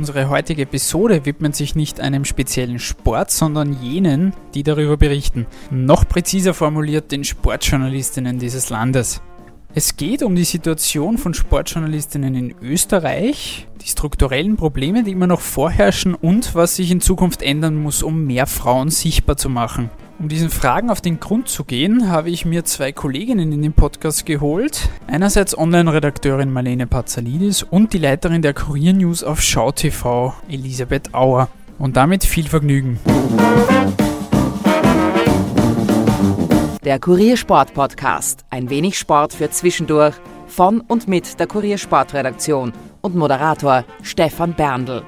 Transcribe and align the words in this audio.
Unsere 0.00 0.30
heutige 0.30 0.62
Episode 0.62 1.26
widmet 1.26 1.54
sich 1.54 1.74
nicht 1.74 2.00
einem 2.00 2.24
speziellen 2.24 2.78
Sport, 2.78 3.30
sondern 3.30 3.82
jenen, 3.82 4.32
die 4.54 4.62
darüber 4.62 4.96
berichten. 4.96 5.46
Noch 5.70 6.08
präziser 6.08 6.54
formuliert 6.54 7.12
den 7.12 7.22
Sportjournalistinnen 7.22 8.38
dieses 8.38 8.70
Landes. 8.70 9.20
Es 9.74 9.98
geht 9.98 10.22
um 10.22 10.34
die 10.34 10.44
Situation 10.44 11.18
von 11.18 11.34
Sportjournalistinnen 11.34 12.34
in 12.34 12.54
Österreich, 12.62 13.68
die 13.82 13.88
strukturellen 13.88 14.56
Probleme, 14.56 15.04
die 15.04 15.10
immer 15.10 15.26
noch 15.26 15.42
vorherrschen 15.42 16.14
und 16.14 16.54
was 16.54 16.76
sich 16.76 16.90
in 16.90 17.02
Zukunft 17.02 17.42
ändern 17.42 17.76
muss, 17.76 18.02
um 18.02 18.24
mehr 18.24 18.46
Frauen 18.46 18.88
sichtbar 18.88 19.36
zu 19.36 19.50
machen. 19.50 19.90
Um 20.20 20.28
diesen 20.28 20.50
Fragen 20.50 20.90
auf 20.90 21.00
den 21.00 21.18
Grund 21.18 21.48
zu 21.48 21.64
gehen, 21.64 22.10
habe 22.10 22.28
ich 22.28 22.44
mir 22.44 22.62
zwei 22.66 22.92
Kolleginnen 22.92 23.52
in 23.52 23.62
den 23.62 23.72
Podcast 23.72 24.26
geholt. 24.26 24.90
Einerseits 25.06 25.56
Online-Redakteurin 25.56 26.52
Marlene 26.52 26.86
Pazzalidis 26.86 27.62
und 27.62 27.94
die 27.94 27.98
Leiterin 27.98 28.42
der 28.42 28.52
Kurier 28.52 28.92
News 28.92 29.24
auf 29.24 29.40
SchauTV, 29.40 30.34
Elisabeth 30.46 31.14
Auer. 31.14 31.48
Und 31.78 31.96
damit 31.96 32.24
viel 32.24 32.46
Vergnügen. 32.46 33.00
Der 36.84 36.98
Kuriersport 36.98 37.72
Podcast. 37.72 38.44
Ein 38.50 38.68
wenig 38.68 38.98
Sport 38.98 39.32
für 39.32 39.48
zwischendurch. 39.48 40.16
Von 40.46 40.82
und 40.82 41.08
mit 41.08 41.40
der 41.40 41.46
Kuriersportredaktion 41.46 42.74
und 43.00 43.14
Moderator 43.14 43.86
Stefan 44.02 44.52
Berndl. 44.52 45.02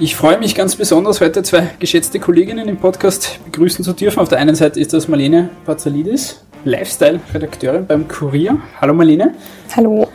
Ich 0.00 0.16
freue 0.16 0.40
mich 0.40 0.56
ganz 0.56 0.74
besonders, 0.74 1.20
heute 1.20 1.44
zwei 1.44 1.70
geschätzte 1.78 2.18
Kolleginnen 2.18 2.68
im 2.68 2.78
Podcast 2.78 3.38
begrüßen 3.44 3.84
zu 3.84 3.92
dürfen. 3.92 4.18
Auf 4.18 4.28
der 4.28 4.38
einen 4.38 4.56
Seite 4.56 4.80
ist 4.80 4.92
das 4.92 5.06
Marlene 5.06 5.50
Pazzalidis, 5.64 6.42
Lifestyle-Redakteurin 6.64 7.86
beim 7.86 8.08
Kurier. 8.08 8.58
Hallo 8.80 8.92
Marlene. 8.92 9.34
Hallo. 9.76 10.08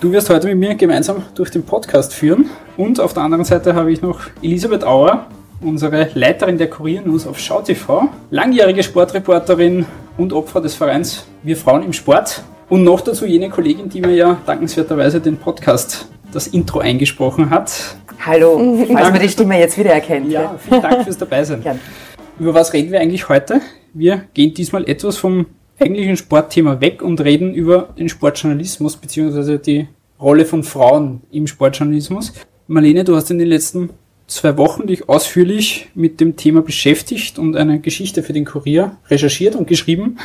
Du 0.00 0.12
wirst 0.12 0.30
heute 0.30 0.46
mit 0.46 0.58
mir 0.58 0.76
gemeinsam 0.76 1.24
durch 1.34 1.50
den 1.50 1.64
Podcast 1.64 2.14
führen. 2.14 2.48
Und 2.76 3.00
auf 3.00 3.12
der 3.12 3.24
anderen 3.24 3.44
Seite 3.44 3.74
habe 3.74 3.90
ich 3.90 4.02
noch 4.02 4.20
Elisabeth 4.40 4.84
Auer, 4.84 5.26
unsere 5.60 6.10
Leiterin 6.14 6.56
der 6.56 6.70
Kurier 6.70 7.00
News 7.00 7.26
auf 7.26 7.40
SchauTV, 7.40 8.04
langjährige 8.30 8.84
Sportreporterin 8.84 9.84
und 10.16 10.32
Opfer 10.32 10.60
des 10.60 10.76
Vereins 10.76 11.26
Wir 11.42 11.56
Frauen 11.56 11.82
im 11.82 11.92
Sport. 11.92 12.44
Und 12.68 12.84
noch 12.84 13.00
dazu 13.00 13.26
jene 13.26 13.50
Kollegin, 13.50 13.88
die 13.88 14.00
mir 14.00 14.14
ja 14.14 14.38
dankenswerterweise 14.46 15.20
den 15.20 15.38
Podcast, 15.38 16.06
das 16.32 16.46
Intro 16.46 16.78
eingesprochen 16.78 17.50
hat. 17.50 17.96
Hallo, 18.20 18.86
falls 18.92 19.10
man 19.10 19.20
die 19.20 19.28
Stimme 19.28 19.58
jetzt 19.58 19.78
wieder 19.78 19.90
erkennt. 19.90 20.30
Ja, 20.30 20.56
vielen 20.58 20.82
Dank 20.82 21.04
fürs 21.04 21.18
Dabeisein. 21.18 21.62
Gern. 21.62 21.80
Über 22.38 22.54
was 22.54 22.72
reden 22.72 22.90
wir 22.90 23.00
eigentlich 23.00 23.28
heute? 23.28 23.60
Wir 23.92 24.24
gehen 24.34 24.54
diesmal 24.54 24.88
etwas 24.88 25.16
vom 25.16 25.46
eigentlichen 25.78 26.16
Sportthema 26.16 26.80
weg 26.80 27.02
und 27.02 27.20
reden 27.20 27.54
über 27.54 27.94
den 27.98 28.08
Sportjournalismus 28.08 28.96
bzw. 28.96 29.58
die 29.58 29.88
Rolle 30.20 30.44
von 30.44 30.64
Frauen 30.64 31.22
im 31.30 31.46
Sportjournalismus. 31.46 32.32
Marlene, 32.66 33.04
du 33.04 33.14
hast 33.14 33.30
in 33.30 33.38
den 33.38 33.48
letzten 33.48 33.90
zwei 34.26 34.56
Wochen 34.56 34.86
dich 34.86 35.08
ausführlich 35.08 35.90
mit 35.94 36.20
dem 36.20 36.36
Thema 36.36 36.62
beschäftigt 36.62 37.38
und 37.38 37.56
eine 37.56 37.80
Geschichte 37.80 38.22
für 38.22 38.32
den 38.32 38.44
Kurier 38.44 38.96
recherchiert 39.08 39.54
und 39.54 39.68
geschrieben. 39.68 40.18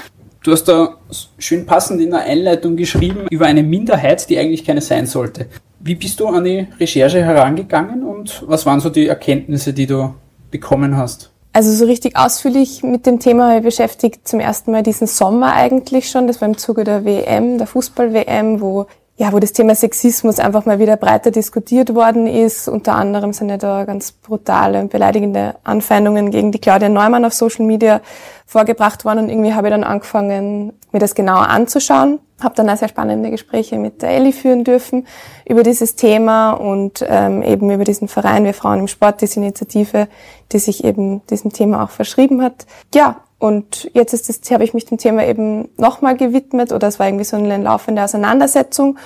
Du 0.43 0.51
hast 0.51 0.63
da 0.65 0.97
schön 1.37 1.65
passend 1.65 2.01
in 2.01 2.11
der 2.11 2.21
Einleitung 2.21 2.77
geschrieben 2.77 3.27
über 3.29 3.45
eine 3.45 3.61
Minderheit, 3.61 4.29
die 4.29 4.37
eigentlich 4.37 4.63
keine 4.63 4.81
sein 4.81 5.05
sollte. 5.05 5.47
Wie 5.79 5.95
bist 5.95 6.19
du 6.19 6.27
an 6.27 6.43
die 6.43 6.67
Recherche 6.79 7.23
herangegangen 7.23 8.03
und 8.03 8.43
was 8.47 8.65
waren 8.65 8.79
so 8.79 8.89
die 8.89 9.07
Erkenntnisse, 9.07 9.73
die 9.73 9.87
du 9.87 10.13
bekommen 10.51 10.97
hast? 10.97 11.31
Also 11.51 11.71
so 11.71 11.85
richtig 11.85 12.15
ausführlich 12.15 12.83
mit 12.83 13.05
dem 13.05 13.19
Thema 13.19 13.59
beschäftigt 13.61 14.27
zum 14.27 14.39
ersten 14.39 14.71
Mal 14.71 14.83
diesen 14.83 15.07
Sommer 15.07 15.53
eigentlich 15.53 16.09
schon. 16.09 16.27
Das 16.27 16.41
war 16.41 16.47
im 16.47 16.57
Zuge 16.57 16.83
der 16.83 17.05
WM, 17.05 17.57
der 17.57 17.65
Fußball-WM, 17.65 18.61
wo 18.61 18.85
ja, 19.19 19.33
wo 19.33 19.39
das 19.39 19.51
Thema 19.51 19.75
Sexismus 19.75 20.39
einfach 20.39 20.65
mal 20.65 20.79
wieder 20.79 20.95
breiter 20.95 21.29
diskutiert 21.29 21.93
worden 21.93 22.25
ist. 22.25 22.69
Unter 22.69 22.95
anderem 22.95 23.33
sind 23.33 23.49
ja 23.49 23.57
da 23.57 23.83
ganz 23.83 24.13
brutale 24.13 24.79
und 24.79 24.91
beleidigende 24.91 25.55
Anfeindungen 25.65 26.31
gegen 26.31 26.53
die 26.53 26.59
Claudia 26.59 26.87
Neumann 26.87 27.25
auf 27.25 27.33
Social 27.33 27.65
Media 27.65 27.99
vorgebracht 28.45 29.03
worden. 29.03 29.25
Und 29.25 29.29
irgendwie 29.29 29.53
habe 29.53 29.67
ich 29.67 29.73
dann 29.73 29.83
angefangen, 29.83 30.71
mir 30.93 30.99
das 30.99 31.15
genauer 31.15 31.49
anzuschauen. 31.49 32.19
Habe 32.41 32.55
dann 32.55 32.69
auch 32.69 32.77
sehr 32.77 32.87
spannende 32.87 33.31
Gespräche 33.31 33.77
mit 33.77 34.01
der 34.01 34.11
Elli 34.11 34.31
führen 34.31 34.63
dürfen 34.63 35.07
über 35.45 35.63
dieses 35.63 35.95
Thema 35.95 36.51
und 36.51 37.05
ähm, 37.07 37.43
eben 37.43 37.69
über 37.69 37.83
diesen 37.83 38.07
Verein 38.07 38.45
Wir 38.45 38.53
Frauen 38.53 38.79
im 38.79 38.87
Sport, 38.87 39.21
diese 39.21 39.39
Initiative, 39.39 40.07
die 40.51 40.59
sich 40.59 40.83
eben 40.83 41.25
diesem 41.27 41.51
Thema 41.51 41.83
auch 41.83 41.89
verschrieben 41.89 42.41
hat. 42.41 42.65
Ja, 42.93 43.21
und 43.39 43.89
jetzt 43.93 44.13
ist 44.13 44.29
das, 44.29 44.51
habe 44.51 44.63
ich 44.63 44.73
mich 44.73 44.85
dem 44.85 44.97
Thema 44.97 45.25
eben 45.25 45.69
nochmal 45.77 46.17
gewidmet 46.17 46.73
oder 46.73 46.87
es 46.87 46.99
war 46.99 47.07
irgendwie 47.07 47.25
so 47.25 47.37
eine 47.37 47.57
laufende 47.57 48.03
Auseinandersetzung. 48.03 48.97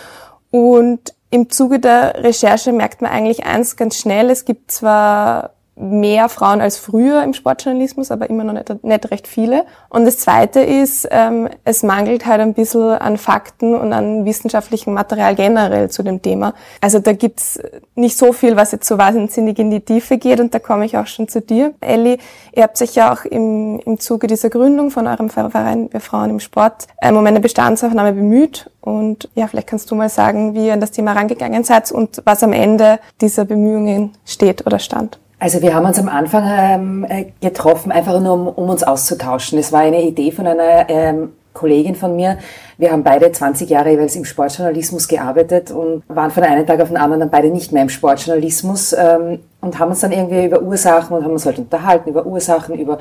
Und 0.50 1.14
im 1.30 1.50
Zuge 1.50 1.80
der 1.80 2.24
Recherche 2.24 2.74
merkt 2.74 3.02
man 3.02 3.12
eigentlich 3.12 3.46
eins 3.46 3.76
ganz 3.76 3.98
schnell. 3.98 4.30
Es 4.30 4.46
gibt 4.46 4.72
zwar 4.72 5.52
mehr 5.75 6.29
Frauen 6.29 6.61
als 6.61 6.78
früher 6.78 7.23
im 7.23 7.34
Sportjournalismus, 7.34 8.11
aber 8.11 8.29
immer 8.29 8.44
noch 8.44 8.53
nicht, 8.53 8.84
nicht 8.84 9.11
recht 9.11 9.28
viele. 9.28 9.66
Und 9.89 10.06
das 10.06 10.17
Zweite 10.17 10.59
ist, 10.59 11.07
ähm, 11.09 11.50
es 11.63 11.81
mangelt 11.81 12.28
halt 12.28 12.41
ein 12.41 12.53
bisschen 12.53 12.91
an 12.91 13.17
Fakten 13.17 13.73
und 13.73 13.91
an 13.91 14.25
wissenschaftlichem 14.25 14.94
Material 14.94 15.34
generell 15.34 15.89
zu 15.89 16.03
dem 16.03 16.22
Thema. 16.22 16.53
Also 16.79 17.00
da 17.00 17.13
gibt's 17.13 17.59
nicht 17.95 18.17
so 18.17 18.34
viel, 18.34 18.56
was 18.56 18.72
jetzt 18.72 18.88
so 18.88 19.00
wahnsinnig 19.00 19.57
in 19.57 19.72
die 19.72 19.81
Tiefe 19.81 20.17
geht 20.17 20.39
und 20.39 20.53
da 20.53 20.59
komme 20.59 20.85
ich 20.85 20.97
auch 20.97 21.07
schon 21.07 21.28
zu 21.28 21.41
dir. 21.41 21.73
Elli, 21.81 22.19
ihr 22.55 22.63
habt 22.63 22.78
sich 22.78 22.94
ja 22.94 23.11
auch 23.11 23.25
im, 23.25 23.79
im 23.79 24.00
Zuge 24.00 24.28
dieser 24.28 24.50
Gründung 24.50 24.91
von 24.91 25.07
eurem 25.07 25.29
Verein 25.29 25.90
Wir 25.91 26.01
Frauen 26.01 26.29
im 26.29 26.40
Sport 26.40 26.88
ähm, 27.01 27.17
um 27.17 27.25
eine 27.25 27.40
Bestandsaufnahme 27.40 28.13
bemüht 28.13 28.69
und 28.81 29.29
ja, 29.34 29.47
vielleicht 29.47 29.67
kannst 29.67 29.90
du 29.90 29.95
mal 29.95 30.09
sagen, 30.09 30.53
wie 30.53 30.67
ihr 30.67 30.73
an 30.73 30.81
das 30.81 30.91
Thema 30.91 31.13
rangegangen 31.13 31.63
seid 31.63 31.91
und 31.91 32.22
was 32.25 32.44
am 32.44 32.53
Ende 32.53 33.00
dieser 33.22 33.45
Bemühungen 33.45 34.11
steht 34.25 34.67
oder 34.67 34.78
stand. 34.78 35.19
Also 35.44 35.62
wir 35.62 35.74
haben 35.76 35.86
uns 35.86 36.00
am 36.00 36.08
Anfang 36.08 36.46
ähm, 36.48 37.06
äh, 37.09 37.26
getroffen, 37.42 37.92
einfach 37.92 38.18
nur 38.22 38.31
um, 38.31 38.48
um, 38.48 38.70
uns 38.70 38.81
auszutauschen. 38.81 39.58
Das 39.58 39.74
war 39.74 39.81
eine 39.81 40.02
Idee 40.02 40.31
von 40.31 40.48
einer 40.48 40.90
ähm, 40.90 41.34
Kollegin 41.52 41.96
von 41.96 42.16
mir. 42.16 42.38
Wir 42.78 42.94
haben 42.94 43.04
beide 43.04 43.30
20 43.30 43.70
Jahre 43.70 43.90
jeweils 43.90 44.16
im 44.16 44.24
Sportjournalismus 44.24 45.09
gearbeitet 45.09 45.70
und 45.70 46.03
waren 46.08 46.32
von 46.32 46.44
einem 46.44 46.66
Tag 46.66 46.80
auf 46.80 46.88
den 46.88 46.96
anderen 46.96 47.20
dann 47.20 47.30
beide 47.30 47.50
nicht 47.50 47.74
mehr 47.74 47.82
im 47.82 47.90
Sportjournalismus 47.90 48.94
ähm, 48.94 49.40
und 49.59 49.80
haben 49.80 49.90
uns 49.90 50.00
dann 50.00 50.14
irgendwie 50.14 50.46
über 50.46 50.62
Ursachen 50.62 51.18
und 51.18 51.26
haben 51.26 51.34
uns 51.34 51.46
halt 51.46 51.59
unterhalten 51.59 52.12
über 52.12 52.26
Ursachen, 52.26 52.80
über 52.80 53.00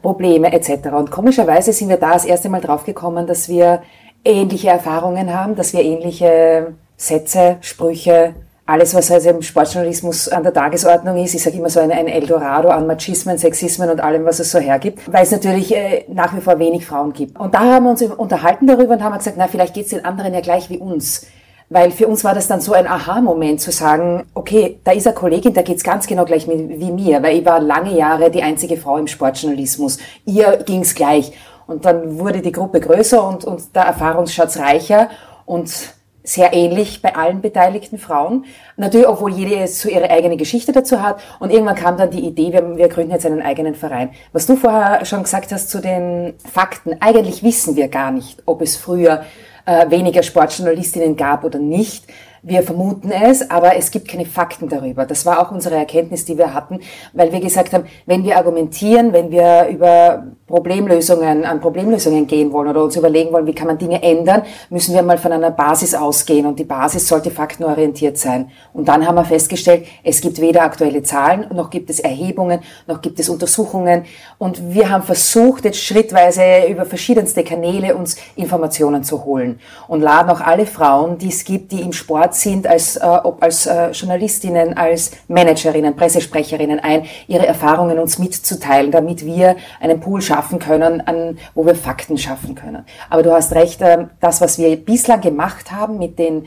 Probleme 0.00 0.52
etc. 0.52 0.90
Und 0.92 1.10
komischerweise 1.10 1.72
sind 1.72 1.88
wir 1.88 1.96
da 1.96 2.12
das 2.12 2.24
erste 2.24 2.50
Mal 2.50 2.60
draufgekommen, 2.60 3.26
dass 3.26 3.48
wir 3.48 3.82
ähnliche 4.24 4.68
Erfahrungen 4.68 5.34
haben, 5.34 5.56
dass 5.56 5.72
wir 5.72 5.82
ähnliche 5.82 6.68
Sätze, 6.96 7.56
Sprüche, 7.62 8.34
alles, 8.70 8.94
was 8.94 9.10
also 9.10 9.30
im 9.30 9.42
Sportjournalismus 9.42 10.28
an 10.28 10.44
der 10.44 10.52
Tagesordnung 10.52 11.16
ist, 11.22 11.34
ich 11.34 11.42
sage 11.42 11.56
immer 11.56 11.68
so 11.68 11.80
ein, 11.80 11.90
ein 11.90 12.06
Eldorado 12.06 12.68
an 12.68 12.86
Machismen, 12.86 13.36
Sexismen 13.36 13.90
und 13.90 14.00
allem, 14.00 14.24
was 14.24 14.38
es 14.38 14.52
so 14.52 14.60
hergibt, 14.60 15.12
weil 15.12 15.24
es 15.24 15.32
natürlich 15.32 15.74
äh, 15.74 16.04
nach 16.08 16.36
wie 16.36 16.40
vor 16.40 16.58
wenig 16.58 16.86
Frauen 16.86 17.12
gibt. 17.12 17.38
Und 17.38 17.52
da 17.52 17.60
haben 17.60 17.84
wir 17.84 17.90
uns 17.90 18.02
unterhalten 18.02 18.68
darüber 18.68 18.94
und 18.94 19.02
haben 19.02 19.18
gesagt, 19.18 19.36
na, 19.36 19.48
vielleicht 19.48 19.74
geht 19.74 19.86
es 19.86 19.90
den 19.90 20.04
anderen 20.04 20.32
ja 20.32 20.40
gleich 20.40 20.70
wie 20.70 20.78
uns. 20.78 21.26
Weil 21.68 21.90
für 21.90 22.06
uns 22.06 22.24
war 22.24 22.34
das 22.34 22.48
dann 22.48 22.60
so 22.60 22.72
ein 22.72 22.86
Aha-Moment 22.86 23.60
zu 23.60 23.72
sagen, 23.72 24.24
okay, 24.34 24.80
da 24.84 24.92
ist 24.92 25.06
eine 25.06 25.14
Kollegin, 25.14 25.54
da 25.54 25.62
geht's 25.62 25.84
ganz 25.84 26.06
genau 26.06 26.24
gleich 26.24 26.48
wie 26.48 26.90
mir, 26.90 27.22
weil 27.22 27.38
ich 27.38 27.46
war 27.46 27.60
lange 27.60 27.96
Jahre 27.96 28.30
die 28.30 28.42
einzige 28.42 28.76
Frau 28.76 28.98
im 28.98 29.06
Sportjournalismus. 29.06 29.98
Ihr 30.26 30.58
ging's 30.64 30.94
gleich. 30.94 31.32
Und 31.66 31.84
dann 31.84 32.18
wurde 32.18 32.40
die 32.40 32.50
Gruppe 32.50 32.80
größer 32.80 33.26
und, 33.26 33.44
und 33.44 33.74
der 33.74 33.82
Erfahrungsschatz 33.82 34.58
reicher 34.58 35.08
und 35.46 35.94
sehr 36.22 36.52
ähnlich 36.52 37.02
bei 37.02 37.16
allen 37.16 37.40
beteiligten 37.40 37.98
Frauen. 37.98 38.44
Natürlich, 38.76 39.08
obwohl 39.08 39.32
jede 39.32 39.66
so 39.66 39.88
ihre 39.88 40.10
eigene 40.10 40.36
Geschichte 40.36 40.72
dazu 40.72 41.02
hat. 41.02 41.20
Und 41.38 41.50
irgendwann 41.50 41.76
kam 41.76 41.96
dann 41.96 42.10
die 42.10 42.20
Idee, 42.20 42.52
wir, 42.52 42.76
wir 42.76 42.88
gründen 42.88 43.12
jetzt 43.12 43.26
einen 43.26 43.42
eigenen 43.42 43.74
Verein. 43.74 44.10
Was 44.32 44.46
du 44.46 44.56
vorher 44.56 45.04
schon 45.04 45.22
gesagt 45.22 45.52
hast 45.52 45.70
zu 45.70 45.80
den 45.80 46.34
Fakten, 46.52 46.96
eigentlich 47.00 47.42
wissen 47.42 47.76
wir 47.76 47.88
gar 47.88 48.10
nicht, 48.10 48.42
ob 48.46 48.62
es 48.62 48.76
früher 48.76 49.24
äh, 49.66 49.90
weniger 49.90 50.22
Sportjournalistinnen 50.22 51.16
gab 51.16 51.44
oder 51.44 51.58
nicht. 51.58 52.04
Wir 52.42 52.62
vermuten 52.62 53.10
es, 53.10 53.50
aber 53.50 53.76
es 53.76 53.90
gibt 53.90 54.08
keine 54.08 54.24
Fakten 54.24 54.68
darüber. 54.68 55.04
Das 55.04 55.26
war 55.26 55.40
auch 55.40 55.50
unsere 55.50 55.76
Erkenntnis, 55.76 56.24
die 56.24 56.38
wir 56.38 56.54
hatten, 56.54 56.80
weil 57.12 57.32
wir 57.32 57.40
gesagt 57.40 57.74
haben, 57.74 57.84
wenn 58.06 58.24
wir 58.24 58.38
argumentieren, 58.38 59.12
wenn 59.12 59.30
wir 59.30 59.68
über 59.68 60.24
Problemlösungen, 60.50 61.44
an 61.44 61.60
Problemlösungen 61.60 62.26
gehen 62.26 62.52
wollen 62.52 62.68
oder 62.68 62.82
uns 62.84 62.96
überlegen 62.96 63.32
wollen, 63.32 63.46
wie 63.46 63.54
kann 63.54 63.68
man 63.68 63.78
Dinge 63.78 64.02
ändern, 64.02 64.42
müssen 64.68 64.94
wir 64.94 65.02
mal 65.02 65.16
von 65.16 65.32
einer 65.32 65.52
Basis 65.52 65.94
ausgehen 65.94 66.44
und 66.44 66.58
die 66.58 66.64
Basis 66.64 67.06
sollte 67.08 67.30
faktenorientiert 67.30 68.18
sein. 68.18 68.50
Und 68.72 68.88
dann 68.88 69.06
haben 69.06 69.14
wir 69.14 69.24
festgestellt, 69.24 69.86
es 70.02 70.20
gibt 70.20 70.40
weder 70.40 70.62
aktuelle 70.62 71.02
Zahlen, 71.02 71.46
noch 71.54 71.70
gibt 71.70 71.88
es 71.88 72.00
Erhebungen, 72.00 72.60
noch 72.86 73.00
gibt 73.00 73.20
es 73.20 73.28
Untersuchungen 73.28 74.04
und 74.38 74.74
wir 74.74 74.90
haben 74.90 75.04
versucht, 75.04 75.64
jetzt 75.64 75.78
schrittweise 75.82 76.66
über 76.68 76.84
verschiedenste 76.84 77.44
Kanäle 77.44 77.94
uns 77.94 78.16
Informationen 78.34 79.04
zu 79.04 79.24
holen 79.24 79.60
und 79.86 80.00
laden 80.00 80.30
auch 80.30 80.40
alle 80.40 80.66
Frauen, 80.66 81.16
die 81.18 81.28
es 81.28 81.44
gibt, 81.44 81.70
die 81.70 81.80
im 81.80 81.92
Sport 81.92 82.34
sind, 82.34 82.66
als, 82.66 82.96
äh, 82.96 83.06
ob 83.06 83.42
als 83.42 83.66
äh, 83.66 83.90
Journalistinnen, 83.92 84.76
als 84.76 85.12
Managerinnen, 85.28 85.94
Pressesprecherinnen 85.94 86.80
ein, 86.80 87.04
ihre 87.28 87.46
Erfahrungen 87.46 87.98
uns 88.00 88.18
mitzuteilen, 88.18 88.90
damit 88.90 89.24
wir 89.24 89.56
einen 89.80 90.00
Pool 90.00 90.20
schaffen, 90.20 90.39
schaffen 90.40 90.58
können, 90.58 91.00
an, 91.02 91.38
wo 91.54 91.66
wir 91.66 91.74
Fakten 91.74 92.16
schaffen 92.16 92.54
können. 92.54 92.84
Aber 93.10 93.22
du 93.22 93.32
hast 93.32 93.54
recht, 93.54 93.82
äh, 93.82 94.06
das, 94.20 94.40
was 94.40 94.58
wir 94.58 94.76
bislang 94.76 95.20
gemacht 95.20 95.70
haben 95.70 95.98
mit 95.98 96.18
den 96.18 96.46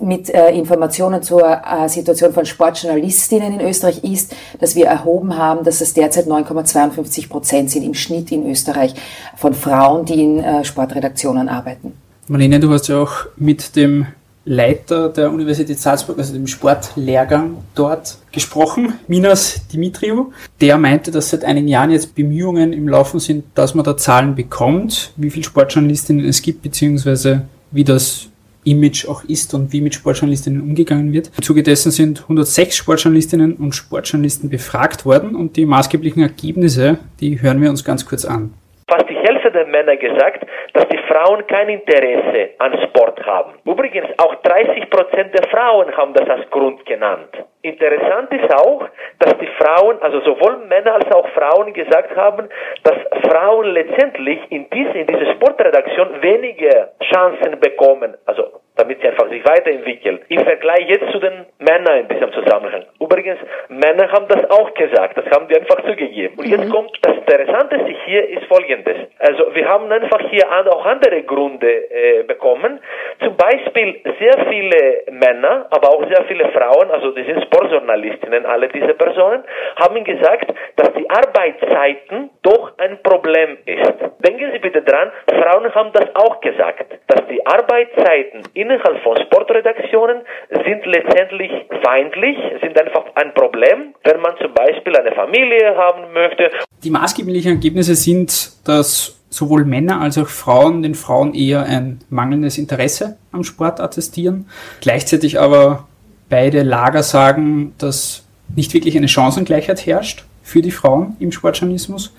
mit 0.00 0.30
äh, 0.30 0.52
Informationen 0.52 1.22
zur 1.22 1.42
äh, 1.42 1.86
Situation 1.90 2.32
von 2.32 2.46
Sportjournalistinnen 2.46 3.60
in 3.60 3.66
Österreich 3.68 4.02
ist, 4.04 4.34
dass 4.58 4.74
wir 4.74 4.86
erhoben 4.86 5.36
haben, 5.36 5.64
dass 5.64 5.82
es 5.82 5.92
derzeit 5.92 6.24
9,52 6.24 7.28
Prozent 7.28 7.70
sind 7.70 7.82
im 7.82 7.92
Schnitt 7.92 8.32
in 8.32 8.50
Österreich 8.50 8.94
von 9.36 9.52
Frauen, 9.52 10.06
die 10.06 10.22
in 10.22 10.42
äh, 10.42 10.64
Sportredaktionen 10.64 11.50
arbeiten. 11.50 11.92
Marlene, 12.26 12.58
du 12.58 12.72
hast 12.72 12.88
ja 12.88 13.02
auch 13.02 13.26
mit 13.36 13.76
dem 13.76 14.06
Leiter 14.46 15.08
der 15.08 15.32
Universität 15.32 15.78
Salzburg, 15.78 16.18
also 16.18 16.32
dem 16.32 16.46
Sportlehrgang 16.46 17.58
dort 17.74 18.18
gesprochen, 18.30 18.94
Minas 19.08 19.66
Dimitriou. 19.68 20.32
Der 20.60 20.78
meinte, 20.78 21.10
dass 21.10 21.30
seit 21.30 21.44
einigen 21.44 21.66
Jahren 21.66 21.90
jetzt 21.90 22.14
Bemühungen 22.14 22.72
im 22.72 22.88
Laufen 22.88 23.18
sind, 23.18 23.44
dass 23.56 23.74
man 23.74 23.84
da 23.84 23.96
Zahlen 23.96 24.36
bekommt, 24.36 25.12
wie 25.16 25.30
viele 25.30 25.44
Sportjournalistinnen 25.44 26.24
es 26.24 26.42
gibt, 26.42 26.62
beziehungsweise 26.62 27.42
wie 27.72 27.82
das 27.82 28.28
Image 28.62 29.06
auch 29.08 29.24
ist 29.24 29.52
und 29.54 29.72
wie 29.72 29.80
mit 29.80 29.94
Sportjournalistinnen 29.94 30.60
umgegangen 30.60 31.12
wird. 31.12 31.30
Im 31.36 31.42
Zuge 31.42 31.62
dessen 31.62 31.90
sind 31.90 32.22
106 32.22 32.76
Sportjournalistinnen 32.76 33.54
und 33.54 33.74
Sportjournalisten 33.74 34.48
befragt 34.48 35.04
worden 35.04 35.34
und 35.34 35.56
die 35.56 35.66
maßgeblichen 35.66 36.22
Ergebnisse, 36.22 36.98
die 37.20 37.42
hören 37.42 37.60
wir 37.60 37.70
uns 37.70 37.84
ganz 37.84 38.06
kurz 38.06 38.24
an. 38.24 38.54
Fast 38.88 39.08
die 39.08 39.14
der 39.50 39.66
Männer 39.66 39.96
gesagt, 39.96 40.44
dass 40.72 40.88
die 40.88 40.98
Frauen 41.08 41.46
kein 41.46 41.68
Interesse 41.68 42.50
an 42.58 42.78
Sport 42.88 43.24
haben. 43.24 43.54
Übrigens, 43.64 44.08
auch 44.18 44.34
30 44.36 44.90
Prozent 44.90 45.34
der 45.34 45.48
Frauen 45.48 45.96
haben 45.96 46.14
das 46.14 46.28
als 46.28 46.50
Grund 46.50 46.84
genannt. 46.86 47.30
Interessant 47.62 48.32
ist 48.32 48.54
auch, 48.54 48.88
dass 49.18 49.36
die 49.38 49.48
Frauen, 49.58 50.00
also 50.00 50.20
sowohl 50.20 50.58
Männer 50.68 50.94
als 50.94 51.10
auch 51.12 51.28
Frauen 51.30 51.72
gesagt 51.72 52.14
haben, 52.16 52.48
dass 52.84 52.96
Frauen 53.28 53.66
letztendlich 53.66 54.38
in 54.50 54.70
diese, 54.70 54.98
in 54.98 55.06
diese 55.06 55.32
Sportredaktion 55.32 56.22
weniger 56.22 56.90
Chancen 57.02 57.58
bekommen, 57.58 58.16
also 58.26 58.60
damit 58.76 59.00
sie 59.00 59.08
einfach 59.08 59.28
sich 59.28 59.44
weiterentwickeln. 59.44 60.20
Im 60.28 60.44
Vergleich 60.44 60.88
jetzt 60.88 61.10
zu 61.10 61.18
den 61.18 61.46
Männern 61.58 62.00
in 62.00 62.08
diesem 62.08 62.32
Zusammenhang. 62.32 62.84
Übrigens, 63.00 63.38
Männer 63.68 64.10
haben 64.12 64.28
das 64.28 64.50
auch 64.50 64.72
gesagt, 64.74 65.16
das 65.16 65.26
haben 65.26 65.48
die 65.48 65.56
einfach 65.56 65.80
zugegeben. 65.82 66.34
Und 66.36 66.46
jetzt 66.46 66.66
mhm. 66.66 66.70
kommt 66.70 66.98
das 67.02 67.16
Interessanteste 67.16 67.94
hier 68.04 68.28
ist 68.28 68.44
folgendes. 68.44 68.96
Also 69.18 69.54
wir 69.54 69.68
haben 69.68 69.90
einfach 69.90 70.20
hier 70.30 70.46
auch 70.50 70.84
andere 70.86 71.22
Gründe 71.22 71.90
äh, 71.90 72.22
bekommen. 72.22 72.80
Zum 73.20 73.36
Beispiel 73.36 74.00
sehr 74.18 74.46
viele 74.48 75.04
Männer, 75.10 75.66
aber 75.70 75.90
auch 75.90 76.06
sehr 76.08 76.24
viele 76.26 76.50
Frauen, 76.52 76.90
also 76.90 77.12
die 77.12 77.24
sind 77.24 77.42
Sportjournalistinnen, 77.44 78.44
alle 78.44 78.68
diese 78.68 78.94
Personen, 78.94 79.42
haben 79.76 80.04
gesagt, 80.04 80.52
dass 80.76 80.92
die 80.94 81.08
Arbeitszeiten 81.08 82.30
doch 82.42 82.72
ein 82.78 83.02
Problem 83.02 83.58
ist. 83.64 83.92
Denken 84.26 84.50
Sie 84.52 84.58
bitte 84.58 84.82
dran, 84.82 85.10
Frauen 85.28 85.74
haben 85.74 85.92
das 85.92 86.14
auch 86.14 86.40
gesagt, 86.40 86.92
dass 87.08 87.26
die 87.28 87.44
Arbeitszeiten 87.46 88.42
innerhalb 88.54 89.02
von 89.02 89.16
Sportredaktionen 89.18 90.22
sind 90.50 90.84
letztendlich 90.86 91.50
feindlich, 91.82 92.36
sind 92.60 92.80
einfach 92.80 93.04
ein 93.14 93.32
Problem, 93.34 93.94
wenn 94.04 94.20
man 94.20 94.36
zum 94.38 94.52
Beispiel 94.52 94.96
eine 94.96 95.12
Familie 95.12 95.76
haben 95.76 96.12
möchte. 96.12 96.50
Die 96.84 96.90
maßgeblichen 96.90 97.52
Ergebnisse 97.52 97.94
sind, 97.94 98.28
dass 98.66 99.25
sowohl 99.36 99.64
Männer 99.64 100.00
als 100.00 100.18
auch 100.18 100.28
Frauen 100.28 100.82
den 100.82 100.94
Frauen 100.94 101.34
eher 101.34 101.64
ein 101.64 102.00
mangelndes 102.08 102.58
Interesse 102.58 103.16
am 103.32 103.44
Sport 103.44 103.80
attestieren, 103.80 104.46
gleichzeitig 104.80 105.38
aber 105.38 105.86
beide 106.28 106.62
Lager 106.62 107.02
sagen, 107.02 107.74
dass 107.78 108.22
nicht 108.54 108.72
wirklich 108.74 108.96
eine 108.96 109.08
Chancengleichheit 109.08 109.84
herrscht 109.86 110.24
für 110.42 110.62
die 110.62 110.70
Frauen 110.70 111.16
im 111.18 111.32
Sportjournalismus 111.32 112.14